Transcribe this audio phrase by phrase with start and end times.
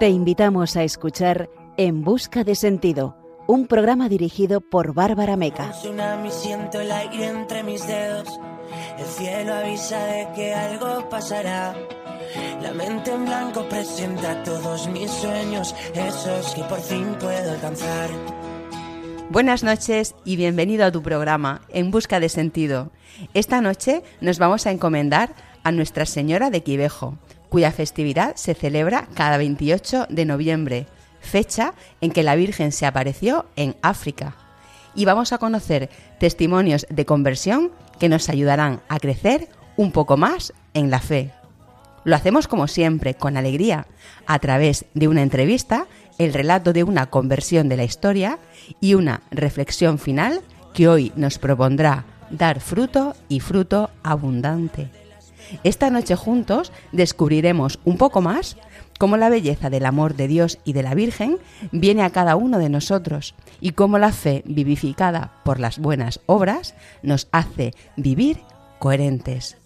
[0.00, 5.74] Te invitamos a escuchar En Busca de Sentido, un programa dirigido por Bárbara Meca.
[6.30, 8.40] siento el aire entre mis dedos.
[8.98, 11.74] El cielo avisa de que algo pasará.
[12.62, 18.08] La mente en blanco presenta todos mis sueños, esos que por fin puedo alcanzar.
[19.30, 22.90] Buenas noches y bienvenido a tu programa En Busca de Sentido.
[23.34, 27.18] Esta noche nos vamos a encomendar a Nuestra Señora de Quivejo,
[27.50, 30.86] cuya festividad se celebra cada 28 de noviembre,
[31.20, 34.36] fecha en que la Virgen se apareció en África.
[34.94, 40.54] Y vamos a conocer testimonios de conversión que nos ayudarán a crecer un poco más
[40.72, 41.32] en la fe.
[42.04, 43.86] Lo hacemos como siempre, con alegría,
[44.26, 45.86] a través de una entrevista,
[46.18, 48.38] el relato de una conversión de la historia
[48.80, 50.40] y una reflexión final
[50.72, 54.99] que hoy nos propondrá dar fruto y fruto abundante.
[55.64, 58.56] Esta noche juntos descubriremos un poco más
[58.98, 61.38] cómo la belleza del amor de Dios y de la Virgen
[61.72, 66.74] viene a cada uno de nosotros y cómo la fe vivificada por las buenas obras
[67.02, 68.38] nos hace vivir
[68.78, 69.56] coherentes.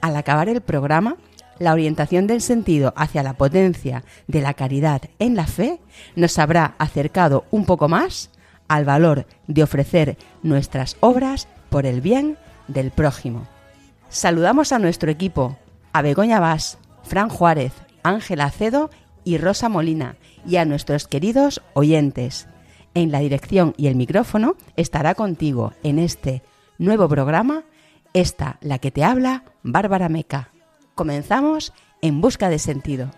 [0.00, 1.16] Al acabar el programa,
[1.58, 5.78] la orientación del sentido hacia la potencia de la caridad en la fe
[6.16, 8.30] nos habrá acercado un poco más
[8.66, 13.46] al valor de ofrecer nuestras obras por el bien del prójimo.
[14.14, 15.58] Saludamos a nuestro equipo,
[15.92, 17.72] a Begoña Vaz, Fran Juárez,
[18.04, 18.88] Ángela Acedo
[19.24, 20.14] y Rosa Molina,
[20.46, 22.46] y a nuestros queridos oyentes.
[22.94, 26.44] En la dirección y el micrófono estará contigo en este
[26.78, 27.64] nuevo programa,
[28.12, 30.52] esta, la que te habla, Bárbara Meca.
[30.94, 33.10] Comenzamos en busca de sentido.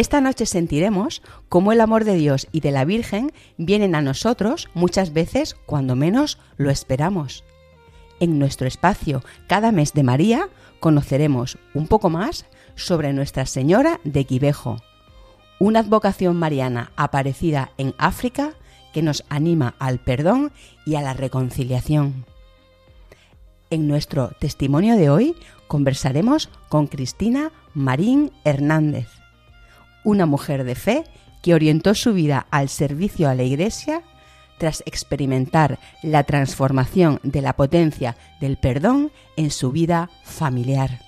[0.00, 4.70] Esta noche sentiremos cómo el amor de Dios y de la Virgen vienen a nosotros
[4.72, 7.44] muchas veces cuando menos lo esperamos.
[8.18, 10.48] En nuestro espacio Cada mes de María
[10.80, 12.46] conoceremos un poco más
[12.76, 14.78] sobre Nuestra Señora de Quivejo,
[15.58, 18.54] una advocación mariana aparecida en África
[18.94, 20.50] que nos anima al perdón
[20.86, 22.24] y a la reconciliación.
[23.68, 25.36] En nuestro testimonio de hoy
[25.68, 29.19] conversaremos con Cristina Marín Hernández
[30.04, 31.04] una mujer de fe
[31.42, 34.02] que orientó su vida al servicio a la Iglesia
[34.58, 41.00] tras experimentar la transformación de la potencia del perdón en su vida familiar.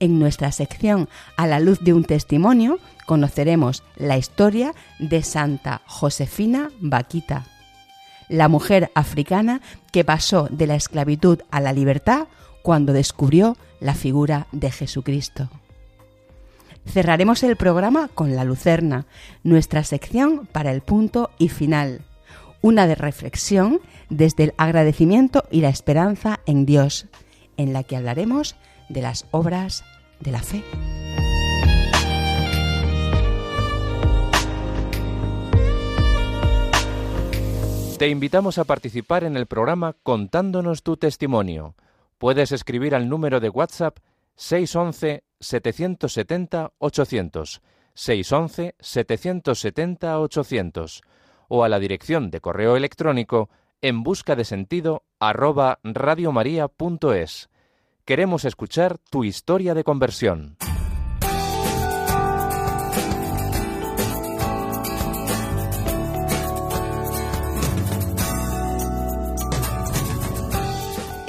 [0.00, 6.72] En nuestra sección A la luz de un testimonio conoceremos la historia de Santa Josefina
[6.80, 7.46] Vaquita,
[8.28, 9.60] la mujer africana
[9.92, 12.26] que pasó de la esclavitud a la libertad
[12.62, 15.48] cuando descubrió la figura de Jesucristo.
[16.86, 19.06] Cerraremos el programa con la Lucerna,
[19.42, 22.02] nuestra sección para el punto y final,
[22.60, 27.06] una de reflexión desde el agradecimiento y la esperanza en Dios,
[27.56, 28.56] en la que hablaremos
[28.88, 29.84] de las obras
[30.20, 30.62] de la fe.
[37.98, 41.76] Te invitamos a participar en el programa contándonos tu testimonio.
[42.18, 43.98] Puedes escribir al número de WhatsApp
[44.36, 47.62] 611 770 800
[47.94, 51.02] 611 770 800
[51.48, 53.50] o a la dirección de correo electrónico
[53.82, 57.50] en busca de sentido arroba radiomaria.es.
[58.04, 60.56] Queremos escuchar tu historia de conversión.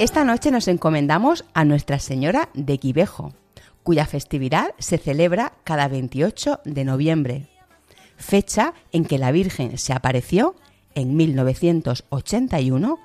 [0.00, 3.32] Esta noche nos encomendamos a Nuestra Señora de Quivejo,
[3.84, 7.46] cuya festividad se celebra cada 28 de noviembre,
[8.16, 10.56] fecha en que la Virgen se apareció
[10.96, 12.98] en 1981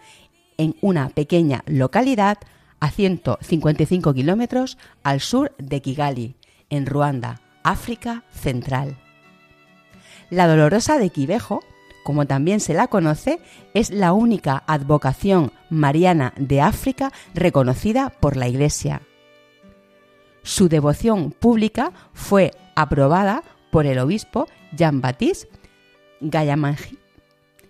[0.58, 2.40] en una pequeña localidad
[2.80, 6.36] a 155 kilómetros al sur de Kigali,
[6.72, 8.98] en Ruanda, África Central.
[10.32, 11.62] La Dolorosa de Quivejo
[12.04, 13.40] como también se la conoce,
[13.74, 19.02] es la única advocación mariana de África reconocida por la Iglesia.
[20.44, 25.50] Su devoción pública fue aprobada por el obispo Jean-Baptiste
[26.22, 27.00] Gallamangi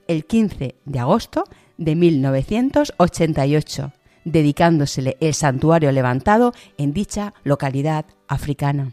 [0.09, 1.43] el 15 de agosto
[1.77, 3.93] de 1988,
[4.25, 8.91] dedicándosele el santuario levantado en dicha localidad africana.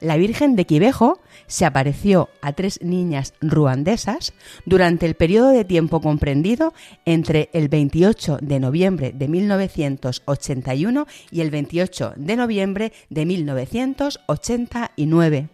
[0.00, 4.32] La Virgen de Quivejo se apareció a tres niñas ruandesas
[4.64, 6.72] durante el periodo de tiempo comprendido
[7.04, 15.48] entre el 28 de noviembre de 1981 y el 28 de noviembre de 1989.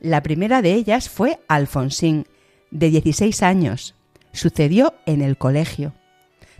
[0.00, 2.26] La primera de ellas fue Alfonsín,
[2.72, 3.94] de 16 años.
[4.32, 5.92] Sucedió en el colegio.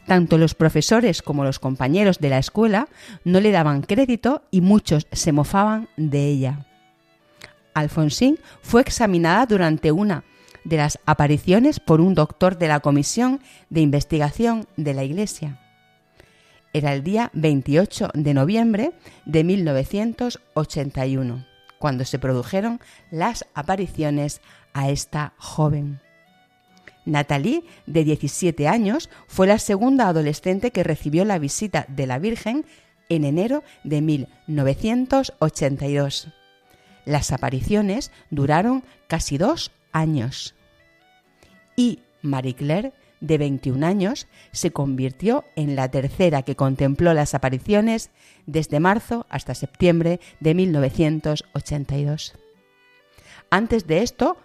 [0.07, 2.89] Tanto los profesores como los compañeros de la escuela
[3.25, 6.67] no le daban crédito y muchos se mofaban de ella.
[7.73, 10.25] Alfonsín fue examinada durante una
[10.65, 13.41] de las apariciones por un doctor de la Comisión
[13.71, 15.61] de Investigación de la Iglesia.
[16.73, 18.93] Era el día 28 de noviembre
[19.25, 21.47] de 1981,
[21.79, 22.81] cuando se produjeron
[23.11, 24.41] las apariciones
[24.73, 26.01] a esta joven.
[27.05, 32.65] Natalie, de 17 años, fue la segunda adolescente que recibió la visita de la Virgen
[33.09, 36.29] en enero de 1982.
[37.05, 40.55] Las apariciones duraron casi dos años.
[41.77, 48.11] Y Marie Claire, de 21 años, se convirtió en la tercera que contempló las apariciones
[48.47, 52.35] desde marzo hasta septiembre de 1982.
[53.51, 54.39] Antes de esto,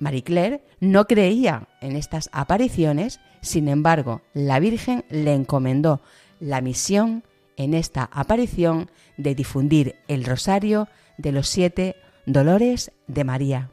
[0.00, 6.00] Marie Claire no creía en estas apariciones, sin embargo, la Virgen le encomendó
[6.40, 7.22] la misión
[7.56, 10.88] en esta aparición de difundir el rosario
[11.18, 13.70] de los siete dolores de María.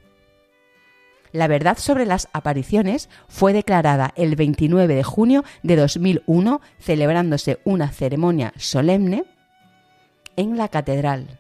[1.32, 7.90] La verdad sobre las apariciones fue declarada el 29 de junio de 2001, celebrándose una
[7.92, 9.24] ceremonia solemne
[10.36, 11.40] en la catedral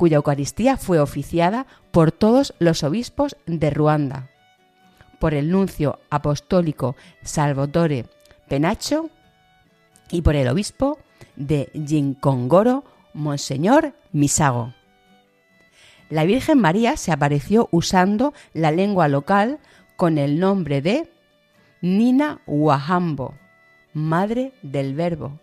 [0.00, 4.30] cuya Eucaristía fue oficiada por todos los obispos de Ruanda,
[5.18, 8.06] por el nuncio apostólico Salvatore
[8.48, 9.10] Penacho
[10.10, 10.98] y por el obispo
[11.36, 12.82] de Ginkongoro,
[13.12, 14.72] Monseñor Misago.
[16.08, 19.58] La Virgen María se apareció usando la lengua local
[19.96, 21.12] con el nombre de
[21.82, 23.34] Nina Wahambo,
[23.92, 25.40] Madre del Verbo,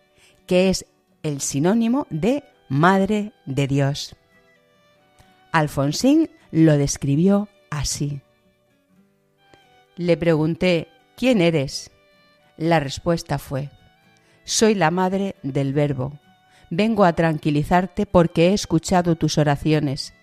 [0.48, 0.88] que es
[1.22, 4.16] el sinónimo de Madre de Dios.
[5.52, 8.22] Alfonsín lo describió así.
[9.96, 11.92] Le pregunté, ¿quién eres?
[12.58, 13.70] La respuesta fue,
[14.44, 16.20] soy la madre del Verbo.
[16.70, 20.14] Vengo a tranquilizarte porque he escuchado tus oraciones.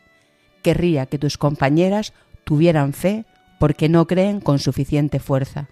[0.62, 2.12] Querría que tus compañeras
[2.44, 3.24] tuvieran fe
[3.58, 5.68] porque no creen con suficiente fuerza.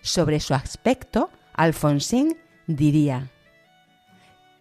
[0.00, 2.36] Sobre su aspecto, Alfonsín
[2.66, 3.30] diría,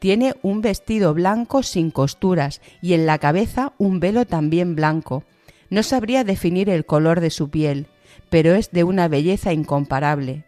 [0.04, 5.24] tiene un vestido blanco sin costuras y en la cabeza un velo también blanco.
[5.70, 7.88] No sabría definir el color de su piel,
[8.30, 10.44] pero es de una belleza incomparable.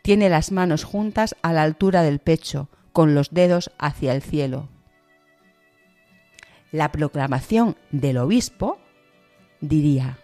[0.00, 4.70] Tiene las manos juntas a la altura del pecho, con los dedos hacia el cielo.
[6.72, 8.78] La proclamación del obispo
[9.60, 10.16] diría,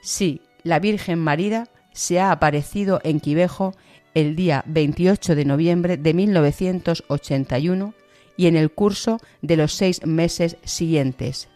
[0.00, 3.74] Sí, la Virgen María se ha aparecido en Quivejo
[4.14, 7.94] el día 28 de noviembre de 1981
[8.36, 11.48] y en el curso de los seis meses siguientes.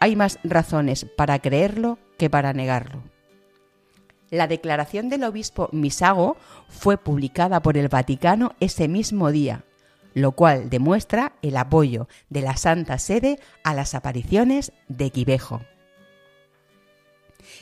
[0.00, 3.02] Hay más razones para creerlo que para negarlo.
[4.30, 6.36] La declaración del obispo Misago
[6.68, 9.64] fue publicada por el Vaticano ese mismo día,
[10.14, 15.62] lo cual demuestra el apoyo de la Santa Sede a las apariciones de Quivejo.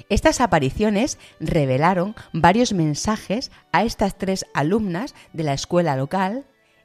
[0.08, 6.44] Estas apariciones revelaron varios mensajes a estas tres alumnas de la escuela local,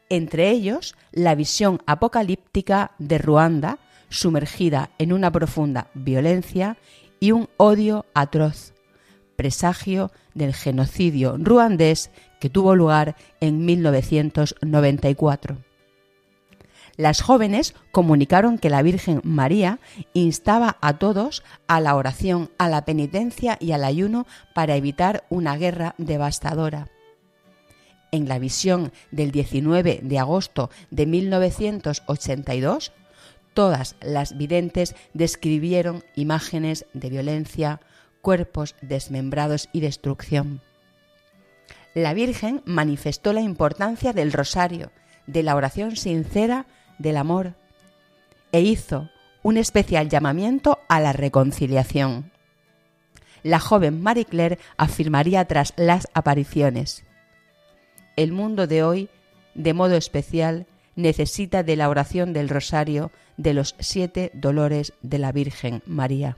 [0.10, 6.78] entre ellos la visión apocalíptica de Ruanda, sumergida en una profunda violencia
[7.20, 8.74] y un odio atroz,
[9.36, 15.71] presagio del genocidio ruandés que tuvo lugar en 1994
[17.02, 19.80] las jóvenes comunicaron que la Virgen María
[20.14, 25.58] instaba a todos a la oración, a la penitencia y al ayuno para evitar una
[25.58, 26.90] guerra devastadora.
[28.12, 32.92] En la visión del 19 de agosto de 1982,
[33.56, 37.82] todas las videntes describieron imágenes de violencia,
[38.22, 40.62] cuerpos desmembrados y destrucción.
[41.96, 44.92] La Virgen manifestó la importancia del rosario,
[45.26, 46.68] de la oración sincera
[47.02, 47.54] del amor
[48.52, 49.10] e hizo
[49.44, 52.32] un especial llamamiento a la reconciliación.
[53.44, 57.04] La joven Marie Claire afirmaría tras las apariciones,
[58.16, 59.10] el mundo de hoy,
[59.56, 65.32] de modo especial, necesita de la oración del rosario de los siete dolores de la
[65.32, 66.38] Virgen María.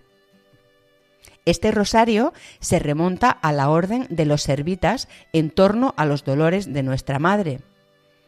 [1.46, 6.72] Este rosario se remonta a la orden de los servitas en torno a los dolores
[6.72, 7.60] de nuestra Madre,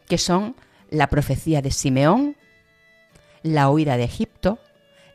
[0.06, 0.54] que son
[0.90, 2.36] la profecía de Simeón,
[3.42, 4.58] la huida de Egipto,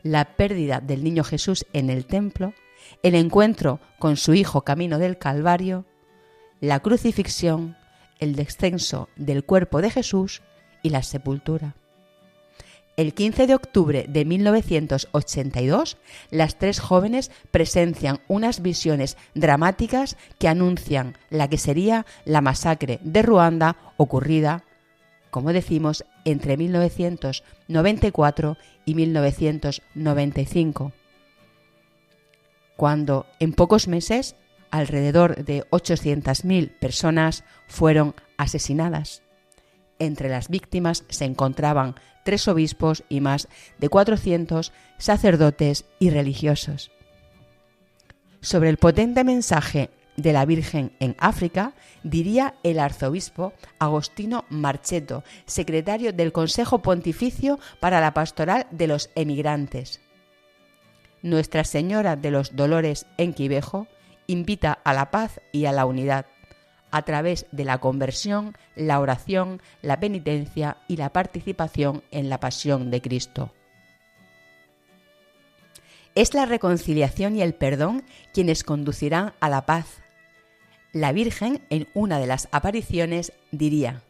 [0.02, 2.54] la pérdida del niño Jesús en el templo,
[3.02, 5.84] el encuentro con su Hijo camino del Calvario,
[6.60, 7.76] la crucifixión,
[8.18, 10.42] el descenso del cuerpo de Jesús
[10.82, 11.74] y la sepultura.
[12.96, 15.96] El 15 de octubre de 1982,
[16.30, 23.22] las tres jóvenes presencian unas visiones dramáticas que anuncian la que sería la masacre de
[23.22, 24.64] Ruanda ocurrida,
[25.32, 30.92] como decimos, entre 1994 y 1995,
[32.76, 34.36] cuando en pocos meses
[34.70, 39.22] alrededor de 800.000 personas fueron asesinadas.
[39.98, 41.94] Entre las víctimas se encontraban
[42.26, 43.48] tres obispos y más
[43.78, 46.90] de 400 sacerdotes y religiosos.
[48.42, 56.12] Sobre el potente mensaje de la Virgen en África, diría el arzobispo Agostino Marcheto, secretario
[56.12, 60.00] del Consejo Pontificio para la Pastoral de los Emigrantes.
[61.22, 63.86] Nuestra Señora de los Dolores en Quivejo
[64.26, 66.26] invita a la paz y a la unidad
[66.92, 72.90] a través de la conversión, la oración, la penitencia y la participación en la pasión
[72.90, 73.52] de Cristo.
[76.14, 78.04] Es la reconciliación y el perdón
[78.34, 80.01] quienes conducirán a la paz.
[80.92, 84.02] La Virgen en una de las apariciones diría,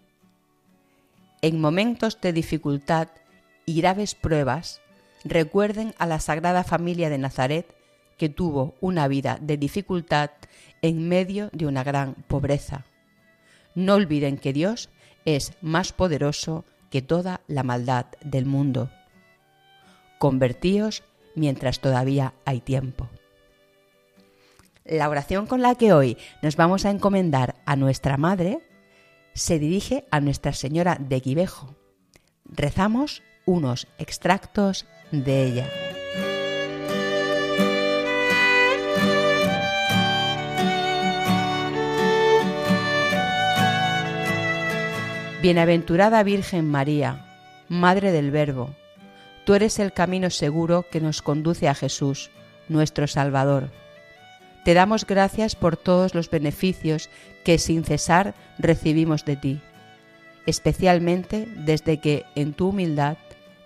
[1.41, 3.07] En momentos de dificultad
[3.65, 4.81] y graves pruebas,
[5.23, 7.73] recuerden a la Sagrada Familia de Nazaret
[8.19, 10.31] que tuvo una vida de dificultad
[10.83, 12.85] en medio de una gran pobreza.
[13.77, 14.89] No olviden que Dios
[15.25, 18.91] es más poderoso que toda la maldad del mundo.
[20.19, 21.05] Convertíos
[21.37, 23.09] mientras todavía hay tiempo.
[24.85, 28.59] La oración con la que hoy nos vamos a encomendar a nuestra Madre
[29.33, 31.77] se dirige a Nuestra Señora de Quivejo.
[32.45, 35.71] Rezamos unos extractos de ella.
[45.41, 47.25] Bienaventurada Virgen María,
[47.69, 48.75] Madre del Verbo,
[49.45, 52.31] tú eres el camino seguro que nos conduce a Jesús,
[52.69, 53.82] nuestro Salvador.
[54.65, 57.11] Te damos gracias por todos los beneficios
[57.45, 59.61] que sin cesar recibimos de ti,
[60.47, 63.17] especialmente desde que en tu humildad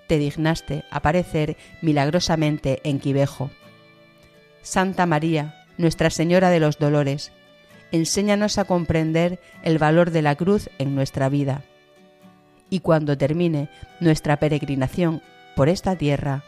[0.07, 3.51] te dignaste aparecer milagrosamente en Quivejo.
[4.63, 7.33] Santa María, Nuestra Señora de los Dolores,
[7.93, 11.63] enséñanos a comprender el valor de la cruz en nuestra vida.
[12.71, 13.69] Y cuando termine
[14.01, 15.23] nuestra peregrinación
[15.55, 16.43] por esta tierra,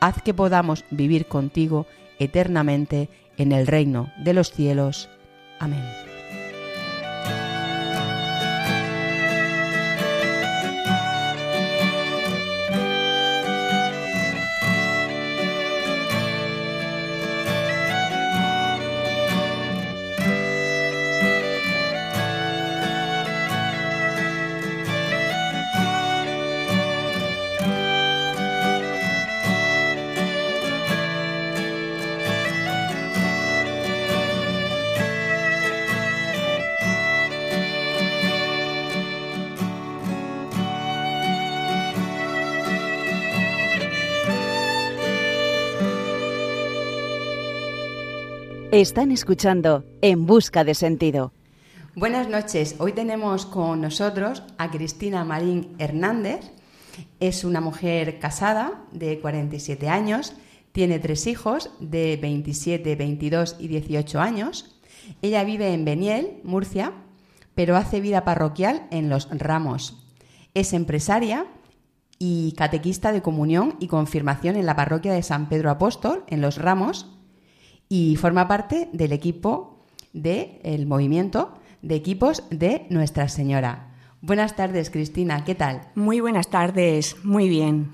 [0.00, 1.86] haz que podamos vivir contigo
[2.18, 3.08] eternamente
[3.40, 5.08] en el reino de los cielos.
[5.60, 6.09] Amén.
[48.72, 51.32] Están escuchando En Busca de Sentido.
[51.96, 52.76] Buenas noches.
[52.78, 56.52] Hoy tenemos con nosotros a Cristina Marín Hernández.
[57.18, 60.34] Es una mujer casada de 47 años,
[60.70, 64.78] tiene tres hijos de 27, 22 y 18 años.
[65.20, 66.92] Ella vive en Beniel, Murcia,
[67.56, 70.06] pero hace vida parroquial en Los Ramos.
[70.54, 71.44] Es empresaria
[72.20, 76.56] y catequista de comunión y confirmación en la parroquia de San Pedro Apóstol, en Los
[76.56, 77.16] Ramos
[77.92, 83.88] y forma parte del equipo del movimiento de equipos de Nuestra Señora.
[84.22, 85.88] Buenas tardes, Cristina, ¿qué tal?
[85.96, 87.90] Muy buenas tardes, muy bien.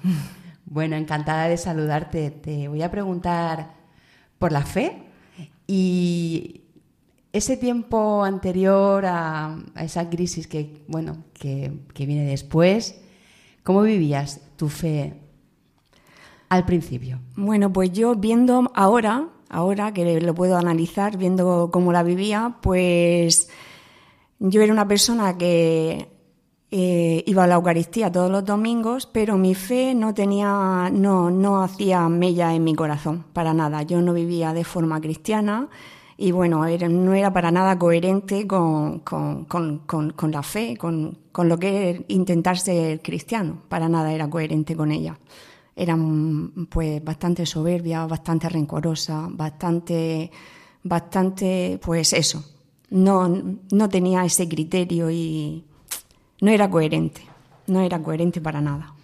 [0.67, 2.31] Bueno, encantada de saludarte.
[2.31, 3.75] Te voy a preguntar
[4.39, 5.05] por la fe
[5.67, 6.63] y
[7.33, 13.01] ese tiempo anterior a, esa crisis que, bueno, que, que viene después,
[13.63, 15.15] ¿cómo vivías tu fe
[16.51, 17.21] al principio?
[17.37, 23.49] Bueno, pues yo viendo ahora ahora que lo puedo analizar viendo cómo la vivía, pues
[24.39, 26.09] yo era una persona que
[26.71, 31.63] eh, iba a la Eucaristía todos los domingos, pero mi fe no tenía, no, no
[31.63, 33.83] hacía mella en mi corazón, para nada.
[33.83, 35.69] Yo no vivía de forma cristiana
[36.19, 39.03] y bueno, no era para nada coherente con,
[40.31, 45.19] la fe, con, lo que es intentar ser cristiano, para nada era coherente con ella.
[45.77, 45.97] Era
[46.71, 50.31] pues bastante soberbia, bastante rencorosa, bastante,
[50.83, 52.43] bastante, pues eso.
[52.91, 55.65] No, no tenía ese criterio y
[56.41, 57.21] no era coherente,
[57.67, 58.95] no era coherente para nada.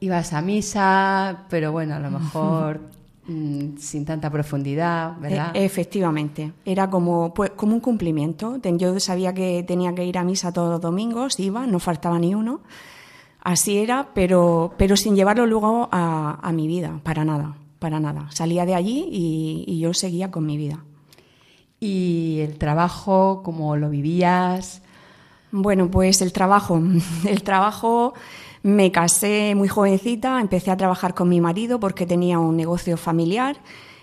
[0.00, 2.80] Ibas a misa, pero bueno, a lo mejor
[3.30, 5.54] Mm, sin tanta profundidad, ¿verdad?
[5.54, 8.58] E, efectivamente, era como, pues, como un cumplimiento.
[8.76, 12.34] Yo sabía que tenía que ir a misa todos los domingos, iba, no faltaba ni
[12.34, 12.60] uno.
[13.42, 18.26] Así era, pero, pero sin llevarlo luego a, mi vida, para nada, para nada.
[18.30, 20.84] Salía de allí y, y yo seguía con mi vida.
[21.80, 24.82] ¿Y el trabajo, cómo lo vivías?
[25.52, 26.80] Bueno, pues el trabajo,
[27.26, 28.14] el trabajo
[28.62, 33.56] me casé muy jovencita, empecé a trabajar con mi marido porque tenía un negocio familiar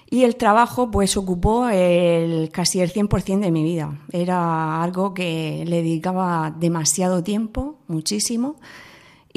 [0.09, 3.99] y el trabajo pues ocupó el, casi el 100% de mi vida.
[4.11, 8.55] Era algo que le dedicaba demasiado tiempo, muchísimo,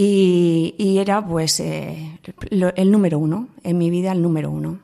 [0.02, 2.18] y, era pues eh,
[2.50, 4.78] el número uno, en mi vida el número uno.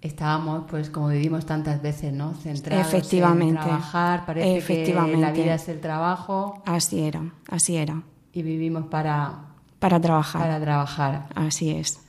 [0.00, 2.34] Estábamos, pues como vivimos tantas veces, ¿no?
[2.34, 3.54] Centrados Efectivamente.
[3.54, 5.16] en trabajar, parece Efectivamente.
[5.16, 6.62] que la vida es el trabajo.
[6.66, 8.02] Así era, así era
[8.34, 9.46] y vivimos para...
[9.78, 10.42] Para trabajar.
[10.42, 11.28] Para trabajar.
[11.34, 12.00] Así es.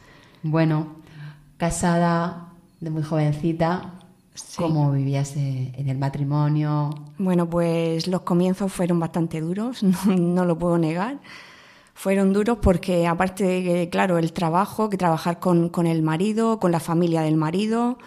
[0.43, 0.87] Bueno,
[1.57, 2.47] casada
[2.79, 3.93] de muy jovencita,
[4.55, 6.89] ¿cómo vivías eh, en el matrimonio?
[7.17, 11.17] Bueno, pues los comienzos fueron bastante duros, no, lo puedo negar.
[11.95, 16.71] Fueron duros porque aparte de, claro, el trabajo, que trabajar con, con el marido, con
[16.71, 17.97] la familia del marido,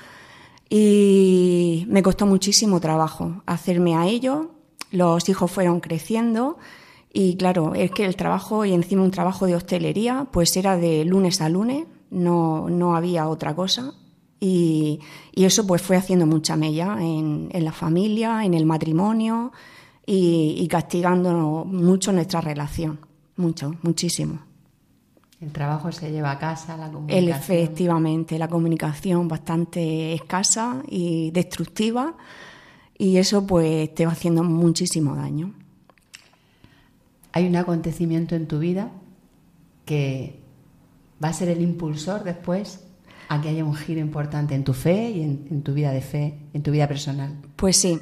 [0.71, 4.52] y me costó muchísimo trabajo hacerme a ello.
[4.92, 6.59] Los hijos fueron creciendo
[7.12, 11.04] y claro, es que el trabajo, y encima un trabajo de hostelería, pues era de
[11.04, 13.95] lunes a lunes, no, no había otra cosa.
[14.40, 15.00] Y,
[15.35, 19.51] y, eso pues fue haciendo mucha mella en, en la familia, en el matrimonio
[20.07, 23.01] y, y, castigando mucho nuestra relación,
[23.38, 24.40] mucho, muchísimo.
[25.40, 27.29] El trabajo se lleva a casa, la comunicación.
[27.29, 32.16] efectivamente, la comunicación bastante escasa y destructiva
[32.96, 35.55] y eso pues te va haciendo muchísimo daño
[37.33, 38.90] hay un acontecimiento en tu vida
[39.85, 40.40] que
[41.22, 42.85] va a ser el impulsor después
[43.29, 46.38] a que haya un giro importante en tu fe y en, tu vida de fe,
[46.53, 47.37] en tu vida personal.
[47.57, 47.98] Pues sí.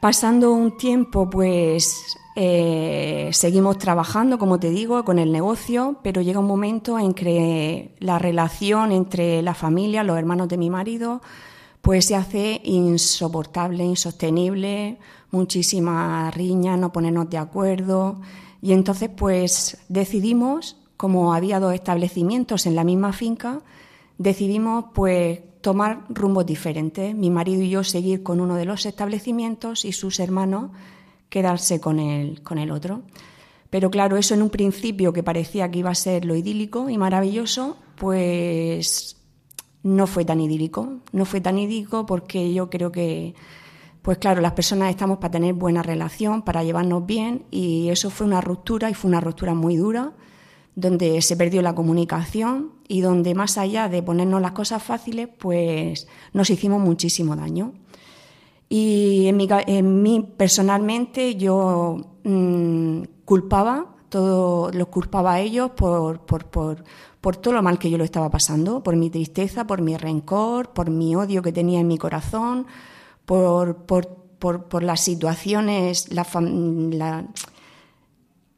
[0.00, 6.38] Pasando un tiempo, pues eh, seguimos trabajando, como te digo, con el negocio, pero llega
[6.38, 11.20] un momento en que la relación entre la familia, los hermanos de mi marido,
[11.82, 14.98] pues se hace insoportable, insostenible,
[15.30, 18.20] muchísima riña, no ponernos de acuerdo.
[18.62, 23.60] Y entonces, pues decidimos, como había dos establecimientos en la misma finca,
[24.18, 27.14] decidimos pues tomar rumbos diferentes.
[27.14, 30.70] Mi marido y yo seguir con uno de los establecimientos y sus hermanos
[31.30, 33.02] quedarse con el, con el otro.
[33.70, 36.98] Pero claro, eso en un principio que parecía que iba a ser lo idílico y
[36.98, 39.16] maravilloso, pues
[39.82, 40.98] no fue tan idílico.
[41.12, 43.34] No fue tan idílico porque yo creo que
[44.02, 48.26] pues claro, las personas estamos para tener buena relación, para llevarnos bien y eso fue
[48.26, 50.12] una ruptura y fue una ruptura muy dura,
[50.74, 56.08] donde se perdió la comunicación y donde más allá de ponernos las cosas fáciles, pues
[56.32, 57.74] nos hicimos muchísimo daño.
[58.72, 66.84] Y en mí, personalmente yo mm, culpaba, todo, los culpaba a ellos por, por, por,
[67.20, 70.72] por todo lo mal que yo lo estaba pasando, por mi tristeza, por mi rencor,
[70.72, 72.68] por mi odio que tenía en mi corazón,
[73.24, 74.06] por, por,
[74.38, 77.26] por, las situaciones, la,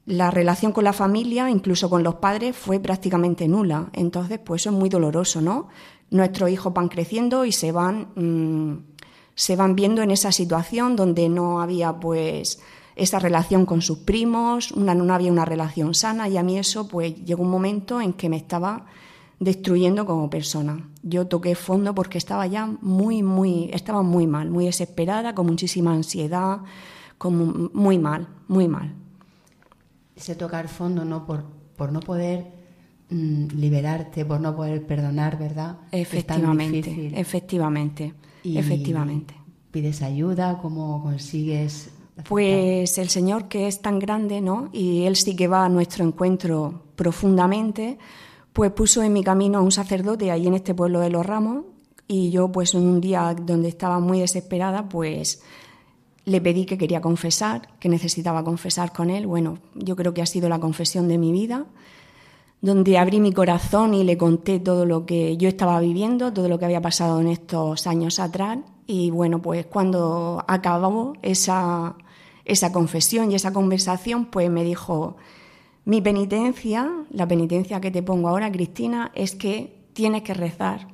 [0.04, 3.88] la, relación con la familia, incluso con los padres, fue prácticamente nula.
[3.94, 5.68] Entonces, pues eso es muy doloroso, ¿no?
[6.10, 8.91] Nuestros hijos van creciendo y se van, mm,
[9.34, 12.60] se van viendo en esa situación donde no había, pues,
[12.96, 16.88] esa relación con sus primos, una, no había una relación sana y a mí eso,
[16.88, 18.86] pues, llegó un momento en que me estaba
[19.40, 20.88] destruyendo como persona.
[21.02, 25.92] Yo toqué fondo porque estaba ya muy, muy, estaba muy mal, muy desesperada, con muchísima
[25.92, 26.60] ansiedad,
[27.18, 28.94] como muy mal, muy mal.
[30.14, 31.26] Ese tocar fondo, ¿no?
[31.26, 31.44] Por,
[31.76, 32.52] por no poder
[33.10, 35.78] mm, liberarte, por no poder perdonar, ¿verdad?
[35.90, 39.34] Efectivamente, efectivamente, efectivamente.
[39.70, 40.58] ¿Pides ayuda?
[40.60, 41.90] ¿Cómo consigues
[42.28, 44.68] pues el Señor que es tan grande, ¿no?
[44.72, 47.98] Y Él sí que va a nuestro encuentro profundamente,
[48.52, 51.64] pues puso en mi camino a un sacerdote ahí en este pueblo de Los Ramos
[52.06, 55.42] y yo pues en un día donde estaba muy desesperada pues
[56.24, 59.26] le pedí que quería confesar, que necesitaba confesar con él.
[59.26, 61.66] Bueno, yo creo que ha sido la confesión de mi vida,
[62.62, 66.60] donde abrí mi corazón y le conté todo lo que yo estaba viviendo, todo lo
[66.60, 68.58] que había pasado en estos años atrás.
[68.86, 71.96] Y bueno, pues cuando acabó esa,
[72.44, 75.16] esa confesión y esa conversación, pues me dijo,
[75.84, 80.86] mi penitencia, la penitencia que te pongo ahora, Cristina, es que tienes que rezar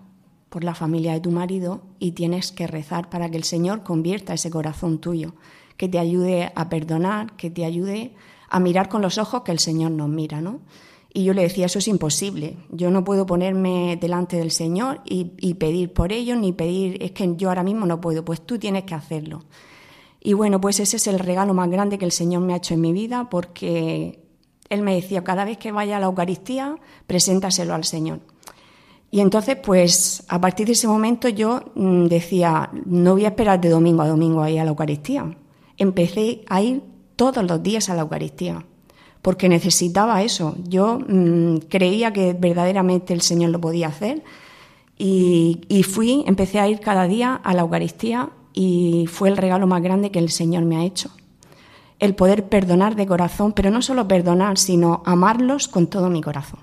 [0.48, 4.32] por la familia de tu marido y tienes que rezar para que el Señor convierta
[4.32, 5.34] ese corazón tuyo,
[5.76, 8.14] que te ayude a perdonar, que te ayude
[8.48, 10.60] a mirar con los ojos que el Señor nos mira, ¿no?
[11.18, 15.54] Y yo le decía, eso es imposible, yo no puedo ponerme delante del Señor y,
[15.54, 18.84] pedir por ello, ni pedir, es que yo ahora mismo no puedo, pues tú tienes
[18.84, 19.42] que hacerlo.
[20.20, 22.74] Y bueno, pues ese es el regalo más grande que el Señor me ha hecho
[22.74, 24.20] en mi vida, porque
[24.68, 26.76] Él me decía, cada vez que vaya a la Eucaristía,
[27.08, 28.20] preséntaselo al Señor.
[29.10, 33.60] Y entonces, pues a partir de ese momento yo mm, decía, no voy a esperar
[33.60, 35.36] de domingo a domingo ahí a la Eucaristía.
[35.78, 36.80] Empecé a ir
[37.16, 38.64] todos los días a la Eucaristía,
[39.22, 40.56] porque necesitaba eso.
[40.64, 44.22] Yo mm, creía que verdaderamente el Señor lo podía hacer
[44.96, 49.66] y, y fui, empecé a ir cada día a la Eucaristía y fue el regalo
[49.66, 51.10] más grande que el Señor me ha hecho.
[52.00, 56.60] El poder perdonar de corazón, pero no solo perdonar, sino amarlos con todo mi corazón.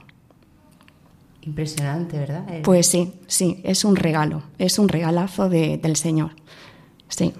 [1.41, 2.44] Impresionante, ¿verdad?
[2.63, 6.32] Pues sí, sí, es un regalo, es un regalazo de, del Señor.
[7.08, 7.34] Sí.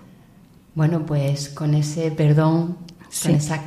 [0.76, 2.78] Bueno, pues con ese perdón,
[3.24, 3.62] con, esa,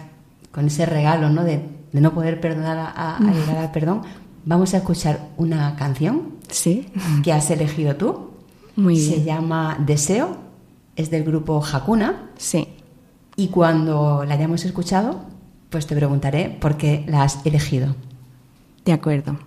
[0.58, 1.44] con, ese regalo, ¿no?
[1.44, 4.02] De, de no poder perdonar a, a, llegar al perdón,
[4.44, 6.34] vamos a escuchar una canción.
[6.48, 6.90] Sí.
[7.22, 8.30] Que has elegido tú.
[8.76, 9.10] Muy bien.
[9.10, 10.36] Se llama Deseo,
[10.96, 12.30] es del grupo Hakuna.
[12.36, 12.68] Sí.
[13.36, 15.20] Y cuando la hayamos escuchado,
[15.70, 17.94] pues te preguntaré por qué la has elegido.
[18.84, 19.38] De acuerdo.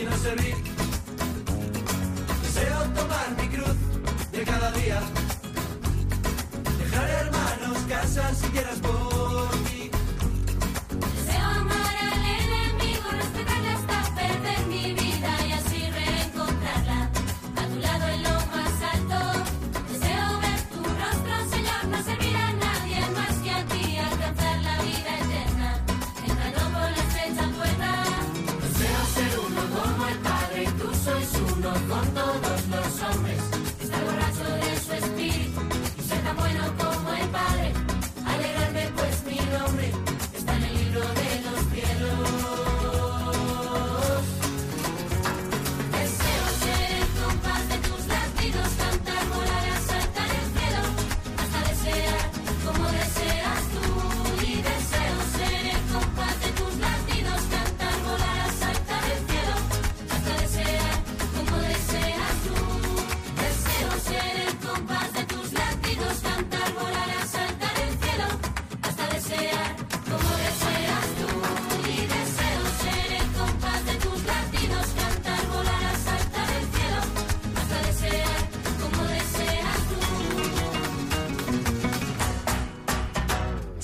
[0.00, 0.54] si no serví.
[2.42, 3.76] Deseo tomar mi cruz
[4.32, 5.00] de cada día.
[6.78, 9.09] Dejar hermanos, casas si quieras vos.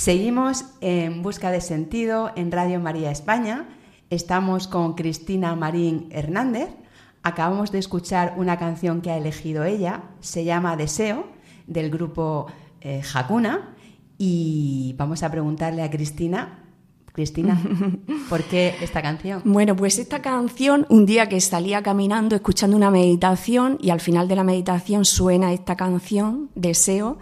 [0.06, 3.66] Seguimos en Busca de Sentido en Radio María España
[4.08, 6.68] Estamos con Cristina Marín Hernández.
[7.24, 11.26] Acabamos de escuchar una canción que ha elegido ella, se llama Deseo,
[11.66, 12.46] del grupo
[12.82, 13.74] eh, Hakuna.
[14.16, 16.62] Y vamos a preguntarle a Cristina
[17.12, 17.60] Cristina,
[18.28, 19.42] ¿por qué esta canción?
[19.44, 24.28] Bueno, pues esta canción, un día que salía caminando escuchando una meditación y al final
[24.28, 27.18] de la meditación suena esta canción, Deseo,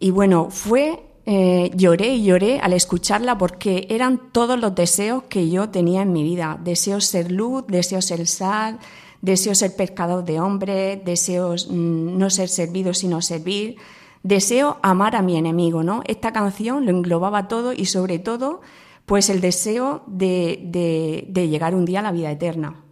[0.00, 5.48] y bueno, fue, eh, lloré y lloré al escucharla porque eran todos los deseos que
[5.48, 6.58] yo tenía en mi vida.
[6.62, 8.78] Deseos ser luz, deseos ser sal,
[9.22, 13.76] deseos ser pescador de hombres, deseos mm, no ser servido sino servir,
[14.22, 16.02] deseo amar a mi enemigo, ¿no?
[16.06, 18.60] Esta canción lo englobaba todo y sobre todo
[19.06, 22.82] pues el deseo de, llegar un día a la vida eterna,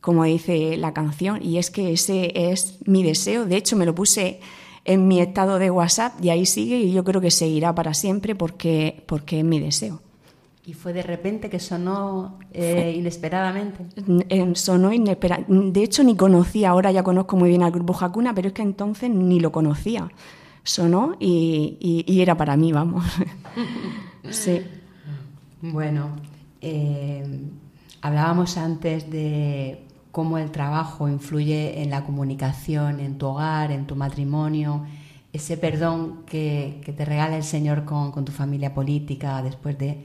[0.00, 3.46] como dice la canción, y es que ese es mi deseo.
[3.46, 4.40] De hecho, me lo puse
[4.92, 8.34] en mi estado de WhatsApp y ahí sigue y yo creo que seguirá para siempre
[8.34, 10.00] porque, porque es mi deseo.
[10.66, 13.84] ¿Y fue de repente que sonó eh, inesperadamente?
[14.54, 15.80] Sonó inesperadamente.
[15.80, 18.62] De hecho, ni conocía, ahora ya conozco muy bien al grupo Hakuna, pero es que
[18.62, 20.10] entonces ni lo conocía.
[20.62, 23.04] Sonó y, y era para mí, vamos.
[24.30, 24.60] sí.
[25.62, 26.16] Bueno,
[26.60, 27.24] eh,
[28.02, 33.96] hablábamos antes de cómo el trabajo influye en la comunicación, en tu hogar, en tu
[33.96, 34.84] matrimonio,
[35.32, 40.04] ese perdón que, te regala el Señor con, tu familia política después de...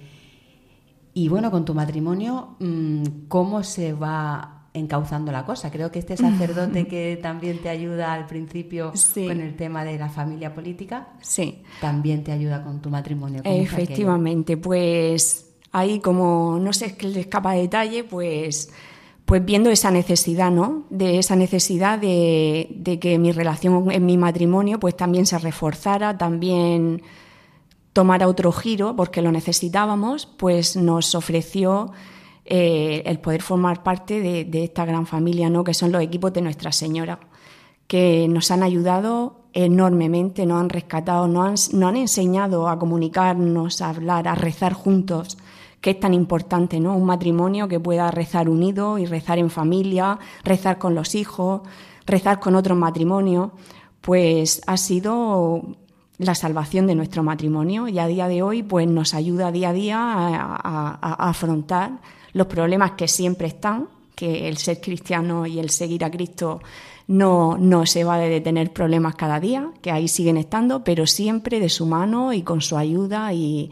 [1.14, 5.72] Y bueno, con tu matrimonio, mm, ¿cómo se va encauzando la cosa?
[5.72, 10.10] Creo que este sacerdote que también te ayuda al principio con el tema de la
[10.10, 11.64] familia política, sí.
[11.82, 13.42] también te ayuda con tu matrimonio.
[13.44, 18.72] Efectivamente, pues ahí como no se le escapa detalle, pues,
[19.26, 20.84] pues viendo esa necesidad, ¿no?
[20.90, 27.02] De esa necesidad de, que mi relación en mi matrimonio pues también se reforzara, también
[27.92, 31.92] tomara otro giro, porque lo necesitábamos, pues nos ofreció
[32.46, 35.64] eh, el poder formar parte de, esta gran familia, ¿no?
[35.64, 37.20] Que son los equipos de Nuestra Señora,
[37.88, 43.82] que nos han ayudado enormemente, nos han rescatado, nos han, nos han enseñado a comunicarnos,
[43.82, 45.38] a hablar, a rezar juntos
[45.86, 46.98] que es tan importante, ¿no?
[46.98, 51.62] Un matrimonio que pueda rezar unido y rezar en familia, rezar con los hijos,
[52.08, 53.52] rezar con otros matrimonios,
[54.02, 55.62] pues ha sido
[56.18, 59.74] la salvación de nuestro matrimonio y a día de hoy pues nos ayuda día a
[59.74, 62.00] día a, afrontar
[62.34, 66.62] los problemas que siempre están, que el ser cristiano y el seguir a Cristo
[67.08, 71.60] no, no se va de tener problemas cada día, que ahí siguen estando, pero siempre
[71.60, 73.70] de su mano y con su ayuda y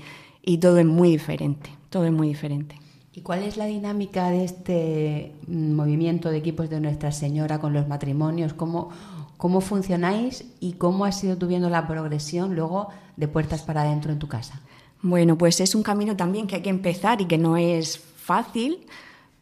[0.61, 2.75] todo es muy diferente todo es muy diferente.
[3.13, 7.71] ¿Y cuál es la dinámica de este mm, movimiento de equipos de Nuestra Señora con
[7.71, 8.55] los matrimonios?
[8.55, 8.89] ¿Cómo,
[9.37, 14.11] cómo funcionáis y cómo has ido tú viendo la progresión luego de puertas para adentro
[14.11, 14.59] en tu casa?
[15.03, 18.87] Bueno, pues es un camino también que hay que empezar y que no es fácil,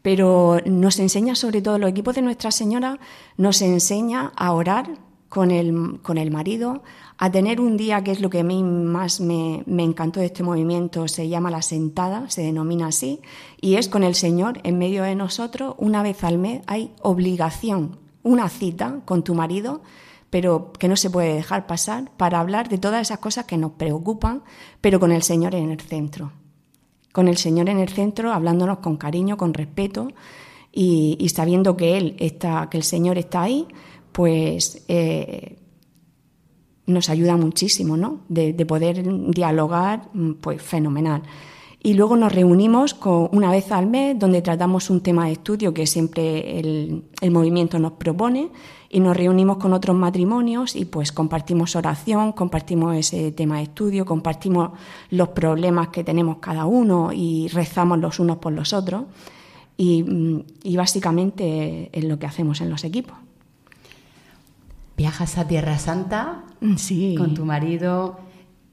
[0.02, 2.98] pero nos enseña sobre todo los equipos de Nuestra Señora,
[3.38, 4.90] nos enseña a orar
[5.30, 6.82] con el, con el marido,
[7.18, 10.42] a tener un día que es lo que a mí más me, encantó de este
[10.42, 13.20] movimiento, se llama la sentada, se denomina así,
[13.60, 17.98] y es con el Señor en medio de nosotros, una vez al mes hay obligación,
[18.22, 19.82] una cita con tu marido,
[20.30, 23.72] pero que no se puede dejar pasar para hablar de todas esas cosas que nos
[23.72, 24.42] preocupan,
[24.80, 26.32] pero con el Señor en el centro.
[27.12, 30.08] Con el Señor en el centro, hablándonos con cariño, con respeto
[30.72, 33.68] y, sabiendo que Él está, que el Señor está ahí,
[34.12, 35.58] pues eh,
[36.86, 38.20] nos ayuda muchísimo, ¿no?
[38.28, 41.22] De, poder dialogar, mm, pues fenomenal.
[41.84, 45.74] Y luego nos reunimos con, una vez al mes donde tratamos un tema de estudio
[45.74, 48.50] que siempre el, movimiento nos propone
[48.88, 54.04] y nos reunimos con otros matrimonios y pues compartimos oración, compartimos ese tema de estudio,
[54.04, 54.70] compartimos
[55.10, 59.04] los problemas que tenemos cada uno y rezamos los unos por los otros
[59.76, 63.16] y, mm, y básicamente es lo que hacemos en los equipos.
[64.96, 67.14] Viajas a Tierra Santa mm, sí.
[67.16, 68.20] con tu marido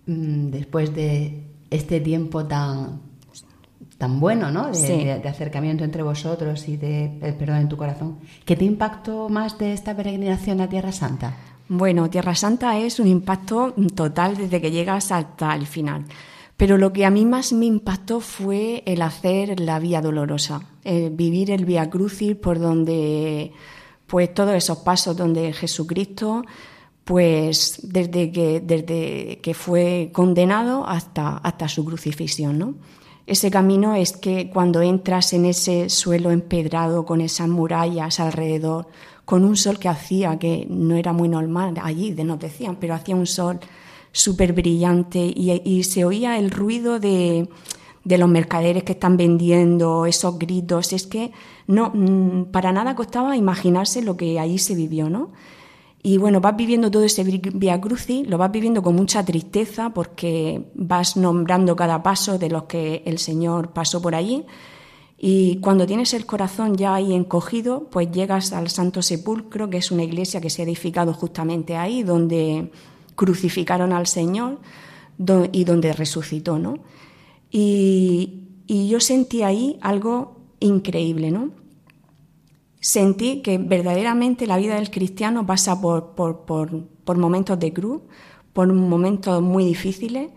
[0.05, 3.01] mm, después de este tiempo tan,
[3.97, 4.71] tan bueno, ¿no?
[4.71, 8.17] De, acercamiento entre vosotros y de perdón en tu corazón.
[8.45, 11.36] ¿Qué te impactó más de esta peregrinación a Tierra Santa?
[11.67, 16.05] Bueno, Tierra Santa es un impacto total desde que llegas hasta el final.
[16.58, 21.12] Pero lo que a mí más me impactó fue el hacer la vía dolorosa, el
[21.12, 23.53] vivir el Vía Crucis por donde
[24.09, 26.43] pues todos esos pasos donde Jesucristo,
[27.05, 32.75] pues desde que, desde que fue condenado hasta, hasta su crucifixión, ¿no?
[33.27, 38.87] Ese camino es que cuando entras en ese suelo empedrado con esas murallas alrededor,
[39.23, 43.15] con un sol que hacía, que no era muy normal allí, nos decían, pero hacía
[43.15, 43.59] un sol
[44.11, 47.47] súper brillante y, se oía el ruido de,
[48.03, 51.31] de los mercaderes que están vendiendo, esos gritos, es que
[51.67, 55.29] no, mm, para nada costaba imaginarse lo que allí se vivió, ¿no?
[56.01, 60.69] Y bueno, vas viviendo todo ese Via Crucis, lo vas viviendo con mucha tristeza porque
[60.73, 64.45] vas nombrando cada paso de los que el Señor pasó por allí.
[65.17, 69.91] Y cuando tienes el corazón ya ahí encogido, pues llegas al Santo Sepulcro, que es
[69.91, 72.71] una iglesia que se ha edificado justamente ahí, donde
[73.15, 74.59] crucificaron al Señor
[75.51, 76.77] y donde resucitó, ¿no?
[77.51, 81.51] Y, y yo sentí ahí algo increíble, ¿no?
[82.81, 88.01] Sentí que verdaderamente la vida del cristiano pasa por, por, por, por momentos de cruz,
[88.53, 90.29] por momentos muy difíciles,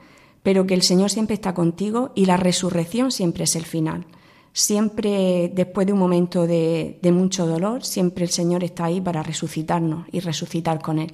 [0.42, 4.06] pero que el Señor siempre está contigo y la resurrección siempre es el final.
[4.52, 9.22] Siempre, después de un momento de, de, mucho dolor, siempre el Señor está ahí para
[9.22, 11.12] resucitarnos y resucitar con Él.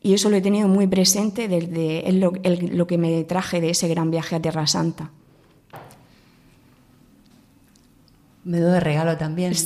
[0.00, 2.32] Y eso lo he tenido muy presente desde lo,
[2.72, 5.12] lo que me traje de ese gran viaje a Tierra Santa.
[8.44, 9.54] Me doy de regalo también.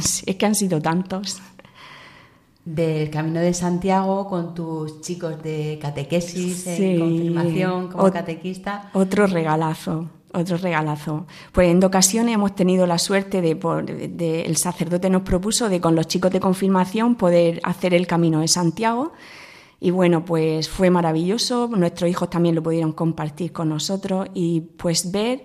[0.00, 1.40] Sí, es que han sido tantos.
[2.64, 8.90] Del Camino de Santiago con tus chicos de catequesis, en confirmación, como catequista.
[8.92, 11.26] Otro regalazo, otro regalazo.
[11.52, 15.80] Pues en ocasiones hemos tenido la suerte de, por, de, el sacerdote nos propuso de
[15.80, 19.12] con los chicos de confirmación poder hacer el Camino de Santiago.
[19.80, 21.68] Y bueno, pues fue maravilloso.
[21.68, 25.44] Nuestros hijos también lo pudieron compartir con nosotros y pues ver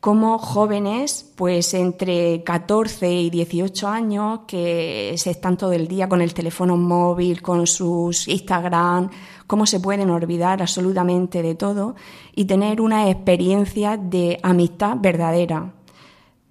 [0.00, 6.22] como jóvenes, pues entre 14 y 18 años, que se están todo el día con
[6.22, 9.10] el teléfono móvil, con sus Instagram,
[9.48, 11.96] cómo se pueden olvidar absolutamente de todo
[12.34, 15.74] y tener una experiencia de amistad verdadera.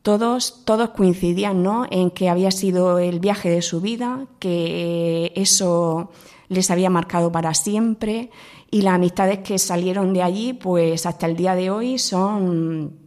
[0.01, 1.85] Todos, todos coincidían ¿no?
[1.89, 6.11] en que había sido el viaje de su vida, que eso
[6.49, 8.29] les había marcado para siempre
[8.71, 13.06] y las amistades que salieron de allí, pues hasta el día de hoy son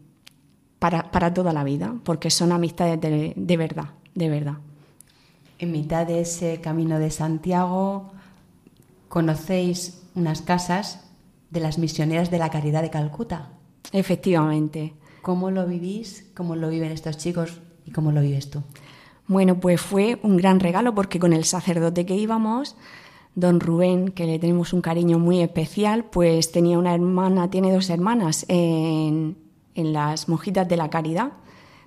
[0.80, 4.54] para, para toda la vida, porque son amistades de, de verdad, de verdad.
[5.60, 8.10] En mitad de ese camino de Santiago
[9.08, 11.04] conocéis unas casas
[11.50, 13.50] de las misioneras de la Caridad de Calcuta.
[13.92, 14.94] Efectivamente.
[15.22, 16.30] ¿Cómo lo vivís?
[16.34, 17.60] ¿Cómo lo viven estos chicos?
[17.84, 18.62] ¿Y cómo lo vives tú?
[19.26, 22.76] Bueno, pues fue un gran regalo porque con el sacerdote que íbamos,
[23.34, 27.90] don Rubén, que le tenemos un cariño muy especial, pues tenía una hermana, tiene dos
[27.90, 29.36] hermanas en,
[29.74, 31.32] en las Mojitas de la Caridad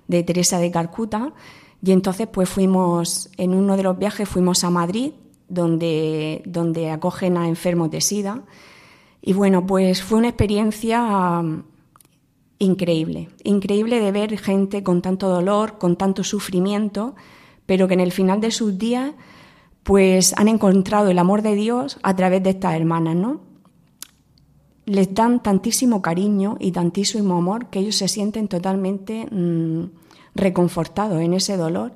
[0.08, 1.32] de Teresa de Calcuta.
[1.82, 5.12] Y entonces pues fuimos en uno de los viajes fuimos a Madrid
[5.48, 8.42] donde donde acogen a enfermos de SIDA.
[9.20, 11.62] Y bueno pues fue una experiencia um,
[12.58, 13.28] increíble.
[13.42, 17.14] Increíble de ver gente con tanto dolor con tanto sufrimiento
[17.66, 19.12] pero que en el final de sus días
[19.82, 23.53] pues han encontrado el amor de Dios a través de estas hermanas no
[24.86, 29.84] les dan tantísimo cariño y tantísimo amor que ellos se sienten totalmente mmm,
[30.34, 31.92] reconfortados en ese dolor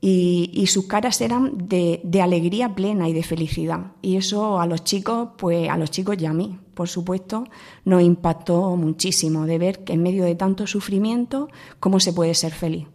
[0.00, 3.92] y, y sus caras eran de, de, alegría plena y de felicidad.
[4.00, 7.44] Y eso a los chicos, pues a los chicos y a mí, por supuesto,
[7.84, 11.48] nos impactó muchísimo de ver que en medio de tanto sufrimiento,
[11.80, 12.86] cómo se puede ser feliz.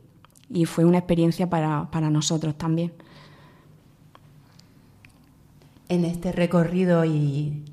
[0.49, 2.93] Y fue una experiencia para, para nosotros también.
[5.89, 7.63] En este recorrido y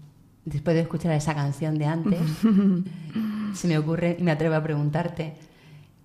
[0.44, 2.20] después de escuchar esa canción de antes,
[3.55, 5.35] se me ocurre y me atrevo a preguntarte,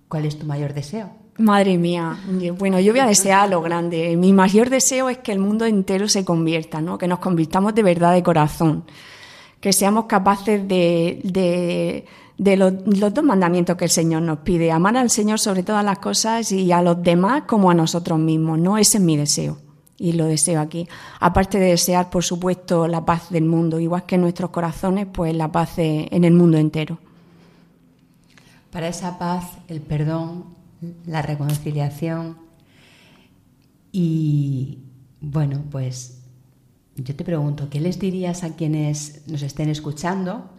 [0.08, 1.10] ¿cuál es tu mayor deseo?
[1.38, 2.18] Madre mía,
[2.58, 4.16] bueno, yo voy a desear lo grande.
[4.16, 6.98] Mi mayor deseo es que el mundo entero se convierta, ¿no?
[6.98, 8.84] que nos convirtamos de verdad de corazón,
[9.60, 12.06] que seamos capaces de, de,
[12.38, 15.84] de los, los, dos mandamientos que el Señor nos pide, amar al Señor sobre todas
[15.84, 18.76] las cosas y a los demás como a nosotros mismos, ¿no?
[18.76, 19.67] Ese es mi deseo
[19.98, 20.88] y lo deseo aquí.
[21.20, 25.34] Aparte de desear, por supuesto, la paz del mundo, igual que en nuestros corazones, pues
[25.34, 26.98] la paz en el mundo entero.
[28.70, 30.44] Para esa paz, el perdón,
[31.06, 32.36] la reconciliación
[33.90, 34.78] y,
[35.20, 36.22] bueno, pues
[36.96, 40.50] yo te pregunto, ¿qué les dirías a quienes nos estén escuchando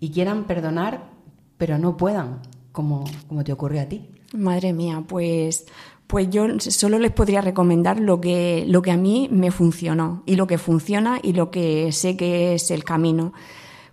[0.00, 1.10] y quieran perdonar,
[1.56, 2.40] pero no puedan,
[2.72, 4.08] como, como te ocurrió a ti?
[4.32, 5.66] Madre mía, pues
[6.06, 10.36] pues yo solo les podría recomendar lo que, lo que a mí me funcionó y
[10.36, 13.32] lo que funciona y lo que sé que es el camino.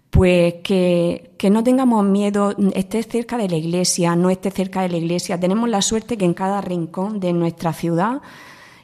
[0.09, 4.89] Pues que, que no tengamos miedo, estés cerca de la iglesia, no estés cerca de
[4.89, 5.39] la iglesia.
[5.39, 8.21] Tenemos la suerte que en cada rincón de nuestra ciudad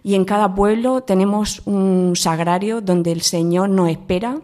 [0.03, 4.39] y en cada pueblo tenemos un sagrario donde el Señor nos espera,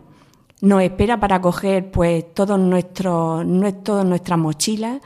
[0.59, 3.45] nos espera para coger pues todos nuestros,
[3.81, 4.99] todas nuestras mochilas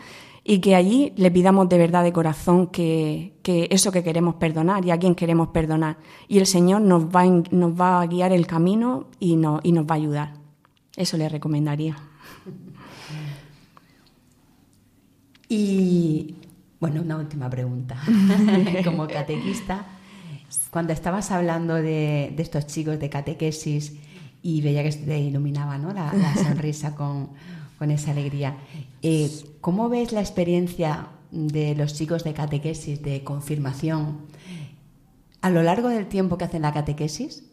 [0.50, 4.86] y que allí le pidamos de verdad de corazón que, que, eso que queremos perdonar
[4.86, 5.98] y a quien queremos perdonar.
[6.30, 9.86] Y el Señor nos va, nos va a guiar el camino y, no, y nos
[9.86, 10.34] va a ayudar.
[10.95, 11.98] Eso le recomendaría.
[15.50, 16.36] Y
[16.78, 17.98] bueno, una última pregunta.
[18.84, 19.86] Como catequista,
[20.70, 23.93] cuando estabas hablando de, estos chicos de catequesis
[24.43, 25.93] y veía que te iluminaba ¿no?
[25.93, 27.30] la, sonrisa con,
[27.89, 28.58] esa alegría,
[29.02, 29.32] eh,
[29.68, 34.20] ¿cómo ves la experiencia de los chicos de catequesis, de confirmación,
[35.41, 37.43] a lo largo del tiempo que hacen la catequesis?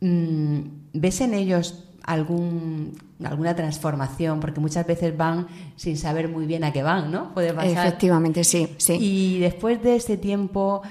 [0.00, 0.60] Mm,
[0.92, 6.72] ¿Ves en ellos algún, alguna transformación, porque muchas veces van sin saber muy bien a
[6.72, 7.34] qué van, ¿no?
[7.34, 7.84] Puede pasar.
[7.84, 8.96] Efectivamente, sí, sí.
[9.00, 10.82] Y después de ese tiempo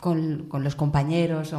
[0.00, 1.54] con, los compañeros,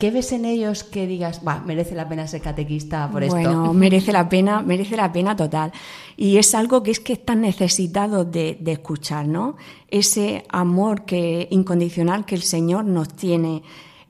[0.00, 3.36] ¿qué ves en ellos que digas, va, merece la pena ser catequista por esto?
[3.36, 5.70] Bueno, merece la pena, merece la pena total.
[6.16, 9.56] Y es algo que es que están necesitados de, de escuchar, ¿no?
[9.88, 13.62] Ese amor que, incondicional que el Señor nos tiene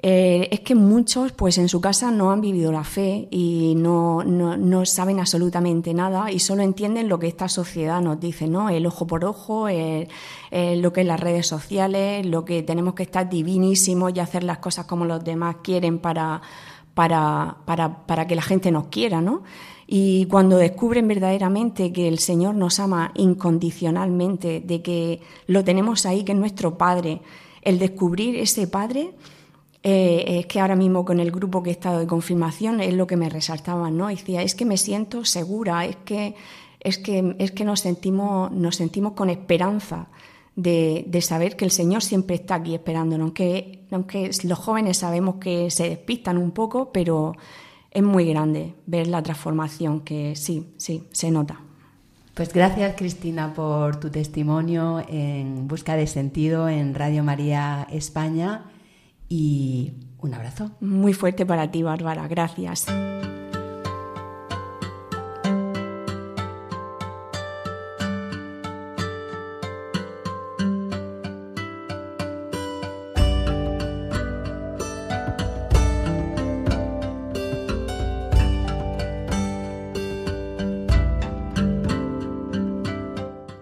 [0.03, 4.25] eh, es que muchos, pues en su casa no han vivido la fe y no,
[4.25, 8.71] no, saben absolutamente nada y solo entienden lo que esta sociedad nos dice, ¿no?
[8.71, 13.29] El ojo por ojo, lo que es las redes sociales, lo que tenemos que estar
[13.29, 16.41] divinísimos y hacer las cosas como los demás quieren para,
[16.95, 19.43] para, para, para que la gente nos quiera, ¿no?
[19.87, 26.25] Y cuando descubren verdaderamente que el Señor nos ama incondicionalmente, de que lo tenemos ahí,
[26.25, 27.21] que es nuestro Padre,
[27.63, 29.15] el descubrir ese Padre
[29.83, 33.07] eh, es que ahora mismo con el grupo que he estado de confirmación es lo
[33.07, 34.09] que me resaltaba, ¿no?
[34.09, 36.35] decía, es que me siento segura, es que,
[36.81, 40.09] es que, es que nos, sentimos, nos sentimos con esperanza
[40.55, 45.71] de, saber que el Señor siempre está aquí esperándonos, aunque, aunque los jóvenes sabemos que
[45.71, 47.35] se despistan un poco, pero
[47.91, 51.59] es muy grande ver la transformación que sí, sí, se nota.
[52.35, 58.67] Pues gracias Cristina por tu testimonio en Busca de Sentido en Radio María España
[59.31, 60.73] y un abrazo.
[60.81, 62.29] Muy fuerte para ti, Bárbara.
[62.29, 62.87] Gracias.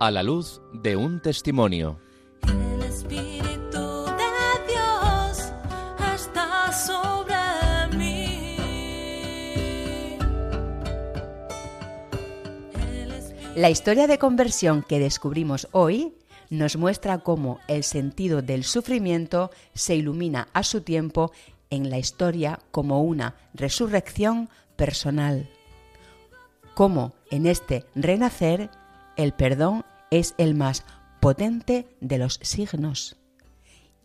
[0.01, 1.99] A la luz de un testimonio.
[13.59, 16.15] La historia de conversión que descubrimos hoy
[16.49, 21.33] nos muestra cómo el sentido del sufrimiento se ilumina a su tiempo
[21.69, 25.51] en la historia como una resurrección personal.
[26.77, 28.71] Cómo en este renacer
[29.17, 30.85] el perdón es el más
[31.21, 33.17] potente de los signos.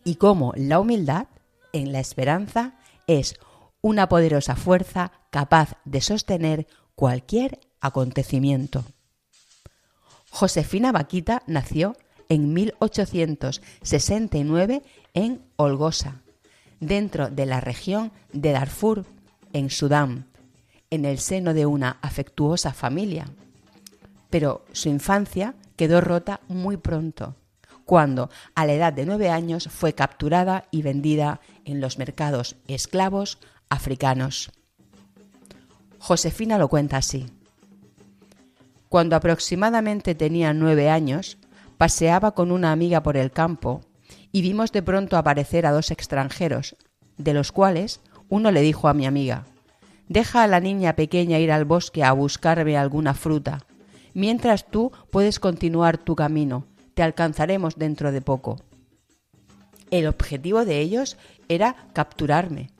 [0.02, 1.28] Y cómo la humildad
[1.72, 2.74] en la esperanza
[3.06, 3.36] es
[3.82, 8.84] una poderosa fuerza capaz de sostener cualquier acontecimiento.
[10.34, 11.96] Josefina Vaquita nació
[12.28, 14.82] en 1869
[15.14, 16.22] en Olgosa,
[16.80, 19.04] dentro de la región de Darfur,
[19.52, 20.26] en Sudán,
[20.90, 23.26] en el seno de una afectuosa familia.
[24.28, 27.36] Pero su infancia quedó rota muy pronto,
[27.84, 33.38] cuando a la edad de nueve años fue capturada y vendida en los mercados esclavos
[33.68, 34.50] africanos.
[36.00, 37.28] Josefina lo cuenta así.
[38.88, 41.38] Cuando aproximadamente tenía nueve años,
[41.78, 43.80] paseaba con una amiga por el campo
[44.32, 46.76] y vimos de pronto aparecer a dos extranjeros,
[47.16, 49.44] de los cuales uno le dijo a mi amiga
[50.08, 53.64] Deja a la niña pequeña ir al bosque a buscarme alguna fruta,
[54.12, 58.60] mientras tú puedes continuar tu camino, te alcanzaremos dentro de poco.
[59.90, 61.16] El objetivo de ellos
[61.48, 62.70] era capturarme,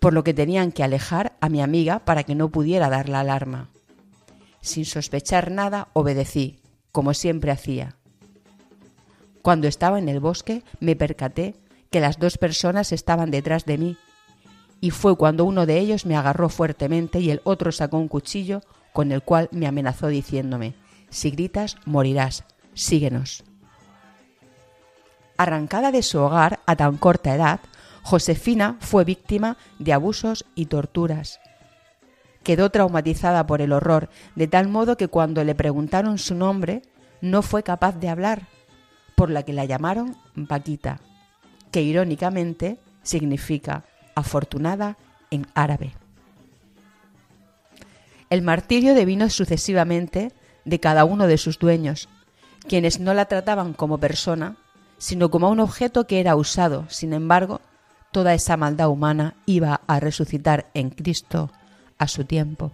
[0.00, 3.20] por lo que tenían que alejar a mi amiga para que no pudiera dar la
[3.20, 3.70] alarma.
[4.66, 6.58] Sin sospechar nada, obedecí,
[6.90, 7.94] como siempre hacía.
[9.40, 11.54] Cuando estaba en el bosque, me percaté
[11.88, 13.96] que las dos personas estaban detrás de mí,
[14.80, 18.60] y fue cuando uno de ellos me agarró fuertemente y el otro sacó un cuchillo
[18.92, 20.74] con el cual me amenazó diciéndome,
[21.10, 22.42] si gritas, morirás,
[22.74, 23.44] síguenos.
[25.36, 27.60] Arrancada de su hogar a tan corta edad,
[28.02, 31.38] Josefina fue víctima de abusos y torturas
[32.46, 36.82] quedó traumatizada por el horror, de tal modo que cuando le preguntaron su nombre
[37.20, 38.42] no fue capaz de hablar,
[39.16, 40.16] por la que la llamaron
[40.46, 41.00] Paquita,
[41.72, 43.82] que irónicamente significa
[44.14, 44.96] afortunada
[45.32, 45.94] en árabe.
[48.30, 50.30] El martirio devino sucesivamente
[50.64, 52.08] de cada uno de sus dueños,
[52.68, 54.54] quienes no la trataban como persona,
[54.98, 56.84] sino como un objeto que era usado.
[56.90, 57.60] Sin embargo,
[58.12, 61.50] toda esa maldad humana iba a resucitar en Cristo
[61.98, 62.72] a su tiempo.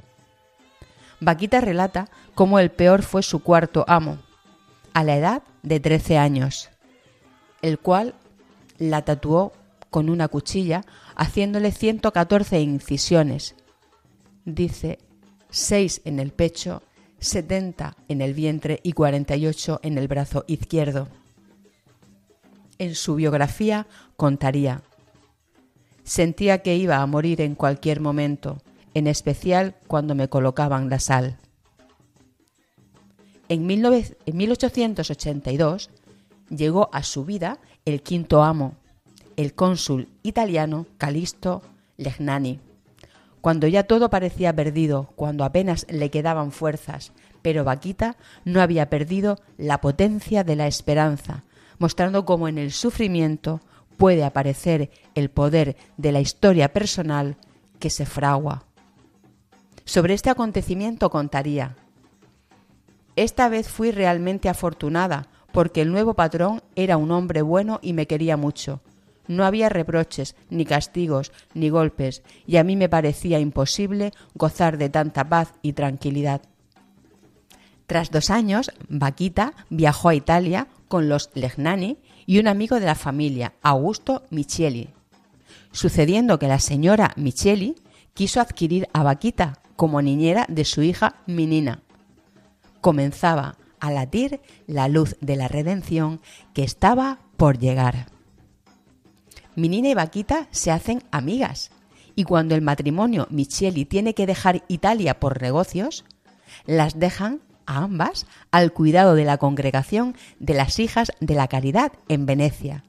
[1.21, 4.19] Vaquita relata cómo el peor fue su cuarto amo,
[4.93, 6.69] a la edad de 13 años,
[7.63, 8.15] el cual
[8.79, 9.53] la tatuó
[9.91, 13.55] con una cuchilla, haciéndole 114 incisiones.
[14.45, 14.99] Dice
[15.51, 16.83] 6 en el pecho,
[17.21, 21.09] 70 en el vientre y 48 en el brazo izquierdo.
[22.79, 24.83] En su biografía contaría,
[26.03, 28.59] sentía que iba a morir en cualquier momento,
[28.95, 31.39] en especial cuando me colocaban la sal.
[33.49, 35.91] En, 1882
[36.49, 38.75] llegó a su vida el quinto amo,
[39.37, 41.63] el cónsul italiano Calisto
[41.97, 42.61] Legnani.
[43.41, 47.13] Cuando ya todo parecía perdido, cuando apenas le quedaban fuerzas,
[47.43, 51.45] pero Vaquita no había perdido la potencia de la esperanza,
[51.79, 53.61] mostrando cómo en el sufrimiento
[53.97, 57.37] puede aparecer el poder de la historia personal
[57.81, 58.65] que se fragua.
[59.85, 61.77] Sobre este acontecimiento contaría.
[63.17, 68.07] Esta vez fui realmente afortunada, porque el nuevo patrón era un hombre bueno y me
[68.07, 68.81] quería mucho.
[69.29, 74.89] No había reproches, ni castigos, ni golpes, y a mí me parecía imposible gozar de
[74.89, 76.43] tanta paz y tranquilidad.
[77.87, 82.95] Tras dos años, Vaquita viajó a Italia con los Legnani y un amigo de la
[82.95, 84.91] familia, Augusto Micheli,
[85.73, 87.77] sucediendo que la señora Micheli
[88.15, 91.83] quiso adquirir a Vaquita como niñera de su hija Minina.
[92.81, 96.21] Comenzaba a latir la luz de la redención
[96.55, 98.07] que estaba por llegar.
[99.57, 101.73] Minina y Vaquita se hacen amigas
[102.15, 106.05] y cuando el matrimonio Micheli tiene que dejar Italia por negocios,
[106.65, 111.91] las dejan a ambas al cuidado de la congregación de las hijas de la caridad
[112.07, 112.85] en Venecia,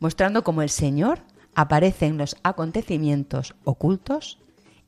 [0.00, 1.20] mostrando cómo el Señor
[1.54, 4.40] aparece en los acontecimientos ocultos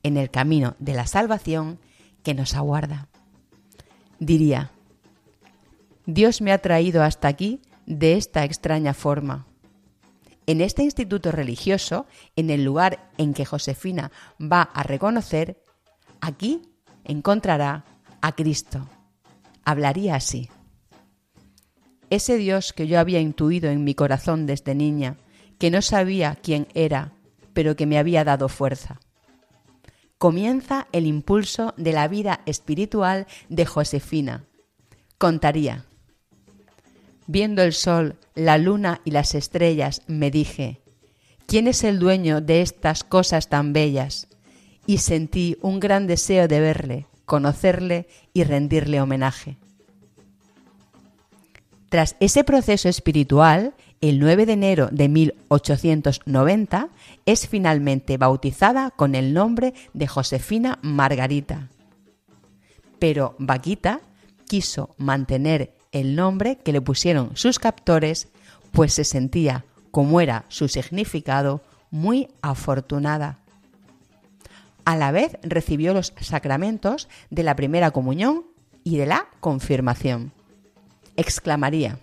[0.07, 1.79] en el camino de la salvación
[2.23, 3.07] que nos aguarda.
[4.19, 4.71] Diría,
[6.05, 9.45] Dios me ha traído hasta aquí de esta extraña forma.
[10.45, 12.05] En este instituto religioso,
[12.35, 15.61] en el lugar en que Josefina va a reconocer,
[16.21, 16.61] aquí
[17.03, 17.83] encontrará
[18.21, 18.87] a Cristo.
[19.65, 20.49] Hablaría así.
[22.09, 25.17] Ese Dios que yo había intuido en mi corazón desde niña,
[25.59, 27.11] que no sabía quién era,
[27.53, 29.01] pero que me había dado fuerza
[30.17, 34.45] comienza el impulso de la vida espiritual de Josefina.
[35.17, 35.85] Contaría.
[37.27, 40.81] Viendo el sol, la luna y las estrellas, me dije,
[41.45, 44.27] ¿quién es el dueño de estas cosas tan bellas?
[44.85, 49.57] Y sentí un gran deseo de verle, conocerle y rendirle homenaje.
[51.89, 56.89] Tras ese proceso espiritual, el 9 de enero de 1890
[57.25, 61.69] es finalmente bautizada con el nombre de Josefina Margarita.
[62.99, 64.01] Pero Vaquita
[64.45, 68.27] quiso mantener el nombre que le pusieron sus captores,
[68.71, 73.39] pues se sentía, como era su significado, muy afortunada.
[74.85, 78.45] A la vez recibió los sacramentos de la primera comunión
[78.83, 80.31] y de la confirmación.
[81.15, 81.99] Exclamaría,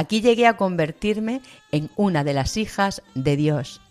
[0.00, 1.42] Aquí llegué a convertirme
[1.72, 3.82] en una de las hijas de Dios.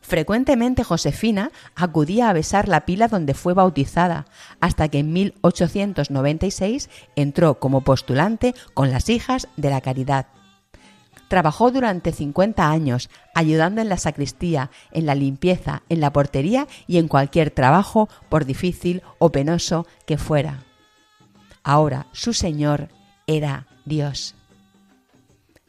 [0.00, 4.26] Frecuentemente Josefina acudía a besar la pila donde fue bautizada,
[4.60, 10.26] hasta que en 1896 entró como postulante con las hijas de la caridad.
[11.28, 16.98] Trabajó durante 50 años, ayudando en la sacristía, en la limpieza, en la portería y
[16.98, 20.64] en cualquier trabajo, por difícil o penoso que fuera.
[21.62, 22.88] Ahora su Señor
[23.28, 24.34] era Dios.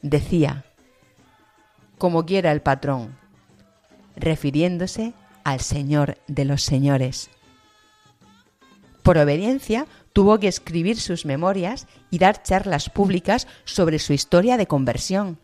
[0.01, 0.65] Decía,
[1.97, 3.15] como quiera el patrón,
[4.15, 5.13] refiriéndose
[5.43, 7.29] al Señor de los Señores.
[9.03, 14.67] Por obediencia, tuvo que escribir sus memorias y dar charlas públicas sobre su historia de
[14.67, 15.39] conversión.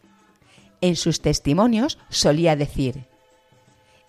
[0.82, 3.06] En sus testimonios solía decir,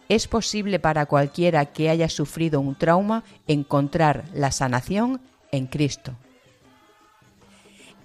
[0.09, 5.21] es posible para cualquiera que haya sufrido un trauma encontrar la sanación
[5.53, 6.17] en Cristo.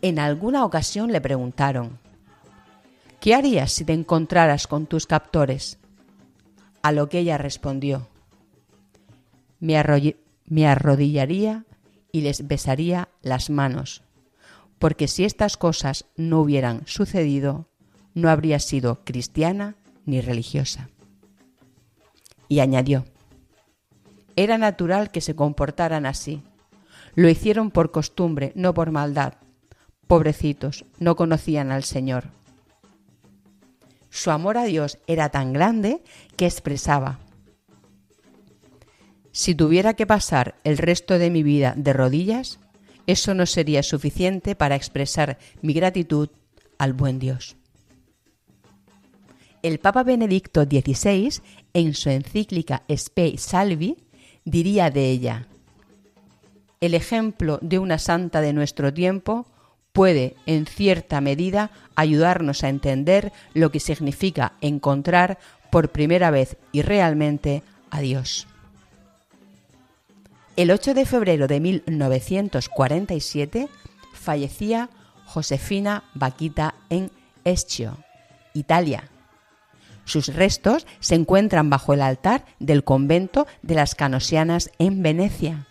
[0.01, 1.99] En alguna ocasión le preguntaron,
[3.19, 5.77] ¿qué harías si te encontraras con tus captores?
[6.81, 8.07] A lo que ella respondió,
[9.59, 9.77] me,
[10.67, 11.65] arrodillaría
[12.13, 14.03] y les besaría las manos,
[14.79, 17.67] porque si estas cosas no hubieran sucedido,
[18.13, 19.75] no habría sido cristiana
[20.05, 20.89] ni religiosa.
[22.47, 23.03] Y añadió,
[24.37, 26.41] era natural que se comportaran así.
[27.15, 29.33] Lo hicieron por costumbre, no por maldad
[30.09, 32.25] Pobrecitos, no conocían al Señor.
[34.09, 36.03] Su amor a Dios era tan grande
[36.35, 37.19] que expresaba,
[39.31, 42.59] si tuviera que pasar el resto de mi vida de rodillas,
[43.07, 46.29] eso no sería suficiente para expresar mi gratitud
[46.77, 47.55] al buen Dios.
[49.61, 51.41] El Papa Benedicto XVI,
[51.73, 53.97] en su encíclica Spe Salvi,
[54.43, 55.47] diría de ella,
[56.81, 59.45] el ejemplo de una santa de nuestro tiempo
[59.91, 66.81] puede, en cierta medida, ayudarnos a entender lo que significa encontrar por primera vez y
[66.81, 67.61] realmente
[67.91, 68.47] a Dios.
[70.55, 73.69] El 8 de febrero de 1947
[74.13, 74.89] fallecía
[75.25, 77.11] Josefina Baquita en
[77.45, 77.97] Escio,
[78.53, 79.09] Italia.
[80.03, 85.68] Sus restos se encuentran bajo el altar del convento de las Canosianas en Venecia.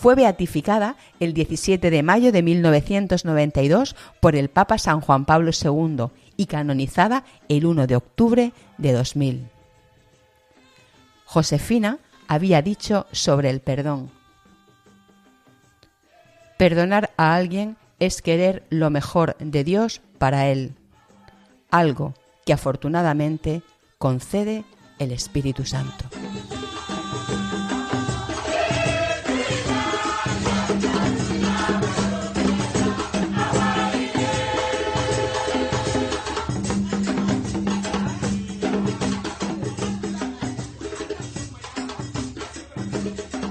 [0.00, 6.06] Fue beatificada el 17 de mayo de 1992 por el Papa San Juan Pablo II
[6.38, 9.46] y canonizada el 1 de octubre de 2000.
[11.26, 11.98] Josefina
[12.28, 14.10] había dicho sobre el perdón.
[16.56, 20.76] Perdonar a alguien es querer lo mejor de Dios para él,
[21.70, 22.14] algo
[22.46, 23.60] que afortunadamente
[23.98, 24.64] concede
[24.98, 26.06] el Espíritu Santo.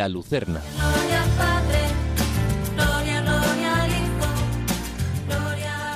[0.00, 0.62] La Lucerna.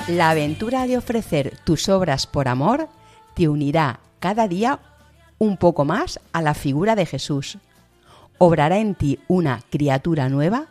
[0.07, 2.87] La aventura de ofrecer tus obras por amor
[3.33, 4.79] te unirá cada día
[5.39, 7.57] un poco más a la figura de Jesús.
[8.37, 10.67] Obrará en ti una criatura nueva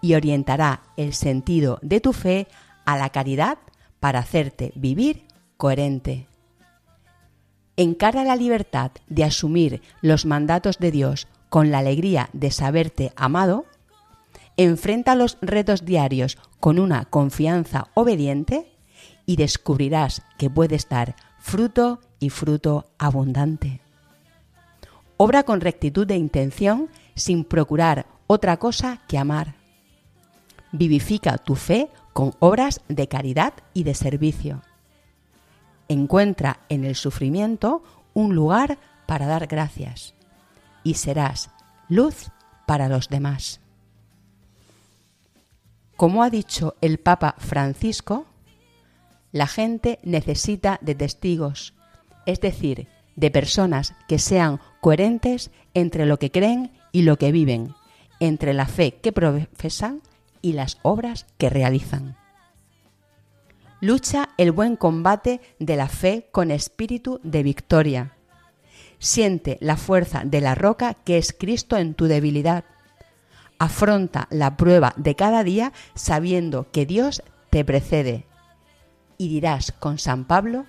[0.00, 2.48] y orientará el sentido de tu fe
[2.86, 3.58] a la caridad
[4.00, 5.24] para hacerte vivir
[5.58, 6.26] coherente.
[7.76, 13.66] Encara la libertad de asumir los mandatos de Dios con la alegría de saberte amado,
[14.56, 18.66] enfrenta los retos diarios con una confianza obediente
[19.24, 23.80] y descubrirás que puedes dar fruto y fruto abundante.
[25.16, 29.54] Obra con rectitud de intención sin procurar otra cosa que amar.
[30.72, 34.62] Vivifica tu fe con obras de caridad y de servicio.
[35.88, 37.82] Encuentra en el sufrimiento
[38.12, 40.17] un lugar para dar gracias
[40.88, 41.50] y serás
[41.90, 42.30] luz
[42.66, 43.60] para los demás.
[45.98, 48.24] Como ha dicho el Papa Francisco,
[49.30, 51.74] la gente necesita de testigos,
[52.24, 57.74] es decir, de personas que sean coherentes entre lo que creen y lo que viven,
[58.18, 60.00] entre la fe que profesan
[60.40, 62.16] y las obras que realizan.
[63.82, 68.17] Lucha el buen combate de la fe con espíritu de victoria
[68.98, 72.64] Siente la fuerza de la roca que es Cristo en tu debilidad.
[73.58, 78.26] Afronta la prueba de cada día sabiendo que Dios te precede.
[79.16, 80.66] Y dirás con San Pablo,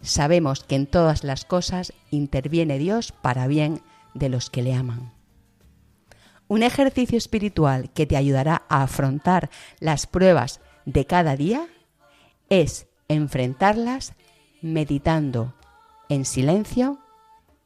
[0.00, 3.82] sabemos que en todas las cosas interviene Dios para bien
[4.14, 5.12] de los que le aman.
[6.48, 11.68] Un ejercicio espiritual que te ayudará a afrontar las pruebas de cada día
[12.48, 14.14] es enfrentarlas
[14.62, 15.54] meditando
[16.08, 16.98] en silencio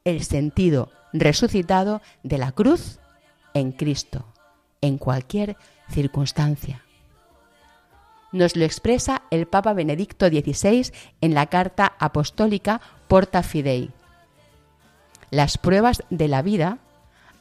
[0.04, 2.98] el sentido resucitado de la cruz
[3.54, 4.24] en Cristo,
[4.80, 5.56] en cualquier
[5.90, 6.84] circunstancia.
[8.32, 10.90] Nos lo expresa el Papa Benedicto XVI
[11.20, 13.90] en la carta apostólica Porta Fidei.
[15.30, 16.78] Las pruebas de la vida,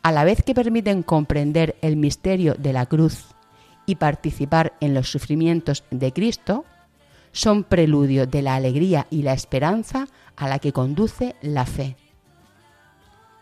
[0.04, 3.28] a la vez que permiten comprender el misterio de la cruz
[3.86, 6.66] y participar en los sufrimientos de Cristo,
[7.32, 11.96] son preludio de la alegría y la esperanza a la que conduce la fe.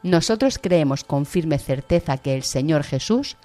[0.03, 3.37] Nosotros creemos con firme certeza que el Señor Jesús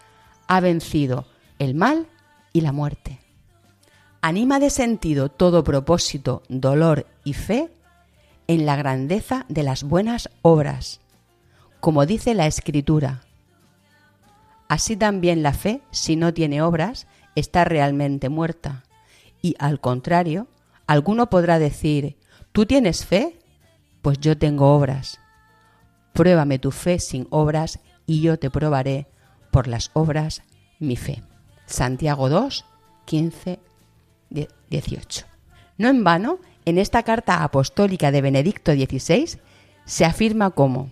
[0.46, 1.26] ha vencido
[1.59, 2.07] el mal
[2.52, 3.18] y la muerte.
[4.22, 7.70] Anima de sentido todo propósito, dolor y fe
[8.46, 11.00] en la grandeza de las buenas obras,
[11.80, 13.22] como dice la Escritura.
[14.68, 18.84] Así también la fe, si no tiene obras, está realmente muerta.
[19.42, 20.46] Y al contrario,
[20.86, 22.16] alguno podrá decir,
[22.52, 23.38] ¿tú tienes fe?
[24.00, 25.20] Pues yo tengo obras.
[26.15, 29.07] Pruébame tu fe sin obras y yo te probaré
[29.51, 30.43] por las obras
[30.79, 31.23] mi fe.
[31.67, 32.65] Santiago 2,
[33.05, 33.59] 15,
[34.71, 35.27] 18.
[35.77, 39.39] No en vano, en esta carta apostólica de Benedicto XVI
[39.85, 40.89] se afirma como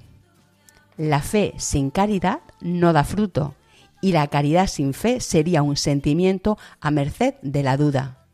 [0.96, 3.54] la fe sin caridad no da fruto
[4.00, 8.26] y la caridad sin fe sería un sentimiento a merced de la duda.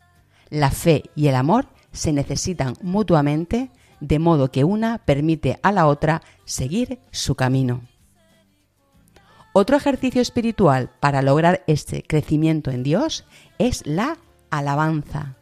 [0.48, 3.70] La fe y el amor se necesitan mutuamente,
[4.00, 7.82] de modo que una permite a la otra seguir su camino.
[9.52, 13.24] Otro ejercicio espiritual para lograr este crecimiento en Dios
[13.58, 14.18] es la
[14.50, 15.34] alabanza.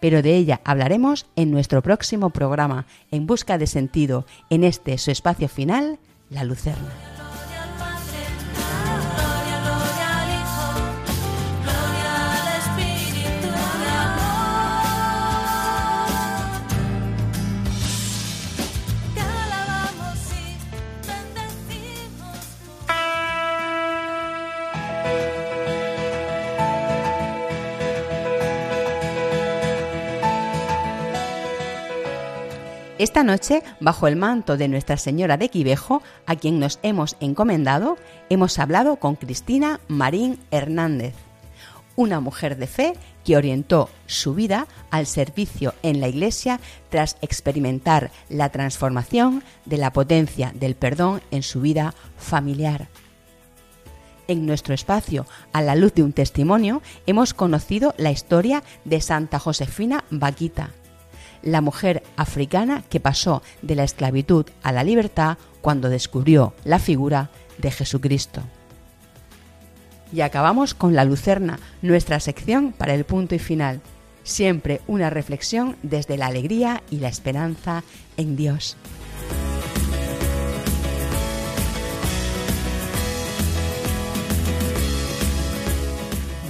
[0.00, 5.10] Pero de ella hablaremos en nuestro próximo programa, En Busca de Sentido, en este su
[5.10, 5.98] espacio final,
[6.30, 7.19] La Lucerna.
[33.00, 37.96] Esta noche, bajo el manto de Nuestra Señora de Quivejo, a quien nos hemos encomendado,
[38.28, 41.14] hemos hablado con Cristina Marín Hernández,
[41.96, 42.92] una mujer de fe
[43.24, 49.94] que orientó su vida al servicio en la Iglesia tras experimentar la transformación de la
[49.94, 52.88] potencia del perdón en su vida familiar.
[54.28, 55.24] En nuestro espacio,
[55.54, 60.74] a la luz de un testimonio, hemos conocido la historia de Santa Josefina Vaquita,
[61.42, 67.30] la mujer africana que pasó de la esclavitud a la libertad cuando descubrió la figura
[67.58, 68.42] de Jesucristo.
[70.12, 73.80] Y acabamos con la Lucerna, nuestra sección para el punto y final.
[74.24, 77.84] Siempre una reflexión desde la alegría y la esperanza
[78.16, 78.76] en Dios.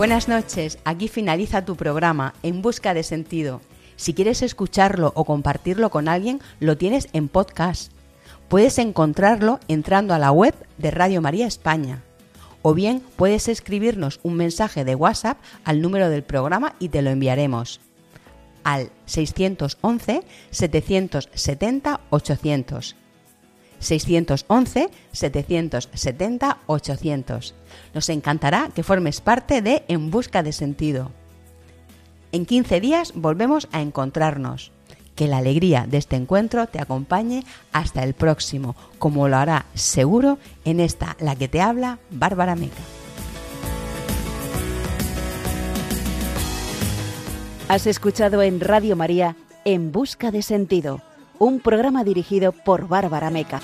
[0.00, 3.60] Buenas noches, aquí finaliza tu programa En Busca de Sentido.
[4.00, 7.92] Si quieres escucharlo o compartirlo con alguien, lo tienes en podcast.
[8.48, 12.02] Puedes encontrarlo entrando a la web de Radio María España.
[12.62, 17.10] O bien puedes escribirnos un mensaje de WhatsApp al número del programa y te lo
[17.10, 17.82] enviaremos
[18.64, 22.96] al 611 770 800.
[23.80, 27.54] 611 770 800.
[27.92, 31.19] Nos encantará que formes parte de En Busca de Sentido.
[32.32, 34.70] En 15 días volvemos a encontrarnos.
[35.16, 40.38] Que la alegría de este encuentro te acompañe hasta el próximo, como lo hará seguro
[40.64, 42.82] en esta, la que te habla, Bárbara Meca.
[47.68, 51.02] Has escuchado en Radio María En Busca de Sentido,
[51.38, 53.60] un programa dirigido por Bárbara Meca.